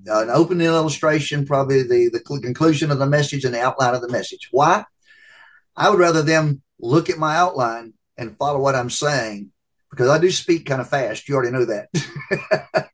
an 0.06 0.30
opening 0.30 0.66
illustration, 0.66 1.46
probably 1.46 1.82
the, 1.82 2.10
the 2.12 2.20
conclusion 2.20 2.90
of 2.90 2.98
the 2.98 3.06
message 3.06 3.44
and 3.44 3.54
the 3.54 3.60
outline 3.60 3.94
of 3.94 4.02
the 4.02 4.10
message. 4.10 4.48
Why? 4.52 4.84
I 5.76 5.90
would 5.90 5.98
rather 5.98 6.22
them 6.22 6.62
look 6.78 7.08
at 7.08 7.18
my 7.18 7.36
outline 7.36 7.94
and 8.16 8.36
follow 8.36 8.60
what 8.60 8.76
I'm 8.76 8.90
saying 8.90 9.50
because 9.94 10.10
I 10.10 10.18
do 10.18 10.30
speak 10.30 10.66
kind 10.66 10.80
of 10.80 10.88
fast. 10.88 11.28
You 11.28 11.36
already 11.36 11.52
know 11.52 11.64
that. 11.64 12.90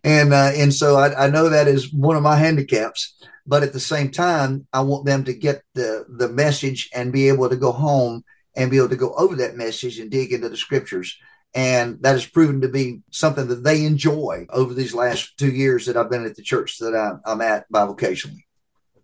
and 0.04 0.32
uh, 0.32 0.52
and 0.54 0.74
so 0.74 0.96
I, 0.96 1.26
I, 1.26 1.30
know 1.30 1.48
that 1.48 1.68
is 1.68 1.92
one 1.92 2.16
of 2.16 2.22
my 2.22 2.36
handicaps. 2.36 3.14
But 3.46 3.62
at 3.62 3.72
the 3.72 3.80
same 3.80 4.10
time, 4.10 4.66
I 4.72 4.80
want 4.82 5.04
them 5.04 5.24
to 5.24 5.32
get 5.32 5.62
the, 5.74 6.06
the 6.08 6.28
message 6.28 6.90
and 6.94 7.12
be 7.12 7.28
able 7.28 7.48
to 7.48 7.56
go 7.56 7.72
home 7.72 8.24
and 8.54 8.70
be 8.70 8.76
able 8.76 8.90
to 8.90 8.96
go 8.96 9.14
over 9.14 9.36
that 9.36 9.56
message 9.56 9.98
and 9.98 10.10
dig 10.10 10.32
into 10.32 10.48
the 10.48 10.56
scriptures. 10.56 11.16
And 11.54 12.00
that 12.02 12.12
has 12.12 12.26
proven 12.26 12.60
to 12.62 12.68
be 12.68 13.00
something 13.10 13.48
that 13.48 13.64
they 13.64 13.84
enjoy 13.84 14.46
over 14.50 14.72
these 14.74 14.94
last 14.94 15.36
two 15.38 15.50
years 15.50 15.86
that 15.86 15.96
I've 15.96 16.10
been 16.10 16.24
at 16.24 16.36
the 16.36 16.42
church 16.42 16.78
that 16.78 16.94
I, 16.94 17.30
I'm 17.30 17.40
at 17.40 17.70
bivocationally. 17.70 18.44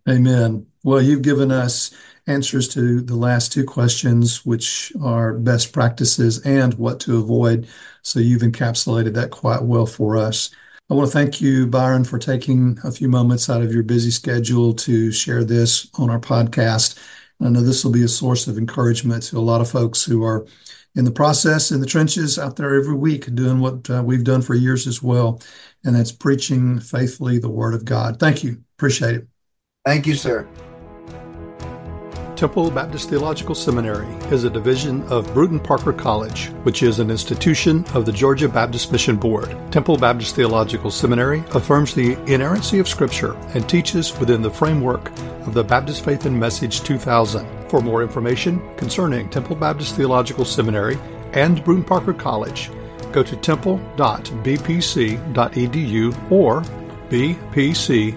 Amen. 0.07 0.65
Well, 0.83 1.01
you've 1.01 1.21
given 1.21 1.51
us 1.51 1.93
answers 2.27 2.67
to 2.69 3.01
the 3.01 3.15
last 3.15 3.51
two 3.51 3.63
questions, 3.63 4.45
which 4.45 4.93
are 5.01 5.33
best 5.33 5.73
practices 5.73 6.39
and 6.45 6.73
what 6.75 6.99
to 7.01 7.17
avoid. 7.17 7.67
So 8.01 8.19
you've 8.19 8.41
encapsulated 8.41 9.13
that 9.13 9.31
quite 9.31 9.63
well 9.63 9.85
for 9.85 10.17
us. 10.17 10.49
I 10.89 10.95
want 10.95 11.07
to 11.07 11.13
thank 11.13 11.39
you, 11.39 11.67
Byron, 11.67 12.03
for 12.03 12.17
taking 12.17 12.79
a 12.83 12.91
few 12.91 13.09
moments 13.09 13.49
out 13.49 13.61
of 13.61 13.71
your 13.71 13.83
busy 13.83 14.09
schedule 14.09 14.73
to 14.73 15.11
share 15.11 15.43
this 15.43 15.87
on 15.95 16.09
our 16.09 16.19
podcast. 16.19 16.97
I 17.41 17.49
know 17.49 17.61
this 17.61 17.83
will 17.83 17.91
be 17.91 18.03
a 18.03 18.07
source 18.07 18.47
of 18.47 18.57
encouragement 18.57 19.23
to 19.23 19.37
a 19.37 19.39
lot 19.39 19.61
of 19.61 19.69
folks 19.69 20.03
who 20.03 20.23
are 20.23 20.45
in 20.95 21.05
the 21.05 21.11
process, 21.11 21.71
in 21.71 21.79
the 21.79 21.85
trenches 21.85 22.39
out 22.39 22.55
there 22.55 22.75
every 22.75 22.95
week, 22.95 23.33
doing 23.35 23.59
what 23.59 23.89
uh, 23.89 24.01
we've 24.03 24.23
done 24.23 24.41
for 24.41 24.55
years 24.55 24.87
as 24.87 25.01
well. 25.01 25.41
And 25.83 25.95
that's 25.95 26.11
preaching 26.11 26.79
faithfully 26.79 27.39
the 27.39 27.49
Word 27.49 27.73
of 27.73 27.85
God. 27.85 28.19
Thank 28.19 28.43
you. 28.43 28.63
Appreciate 28.77 29.15
it. 29.15 29.27
Thank 29.85 30.07
you, 30.07 30.15
sir. 30.15 30.47
Temple 32.39 32.71
Baptist 32.71 33.09
Theological 33.09 33.53
Seminary 33.53 34.07
is 34.31 34.45
a 34.45 34.49
division 34.49 35.03
of 35.09 35.33
Brewton 35.33 35.59
Parker 35.59 35.91
College, 35.91 36.45
which 36.63 36.83
is 36.83 36.99
an 36.99 37.11
institution 37.11 37.83
of 37.93 38.05
the 38.05 38.13
Georgia 38.13 38.47
Baptist 38.47 38.93
Mission 38.93 39.17
Board. 39.17 39.53
Temple 39.73 39.97
Baptist 39.97 40.37
Theological 40.37 40.89
Seminary 40.89 41.43
affirms 41.53 41.93
the 41.93 42.13
inerrancy 42.33 42.79
of 42.79 42.87
Scripture 42.87 43.33
and 43.53 43.67
teaches 43.67 44.17
within 44.19 44.41
the 44.41 44.49
framework 44.49 45.11
of 45.47 45.53
the 45.53 45.65
Baptist 45.65 46.05
Faith 46.05 46.25
and 46.25 46.39
Message 46.39 46.79
2000. 46.79 47.45
For 47.69 47.81
more 47.81 48.01
information 48.01 48.61
concerning 48.77 49.29
Temple 49.29 49.57
Baptist 49.57 49.97
Theological 49.97 50.45
Seminary 50.45 50.97
and 51.33 51.61
Brewton 51.65 51.83
Parker 51.83 52.13
College, 52.13 52.71
go 53.11 53.21
to 53.21 53.35
temple.bpc.edu 53.35 56.31
or 56.31 56.61
bpc.edu. 57.09 58.15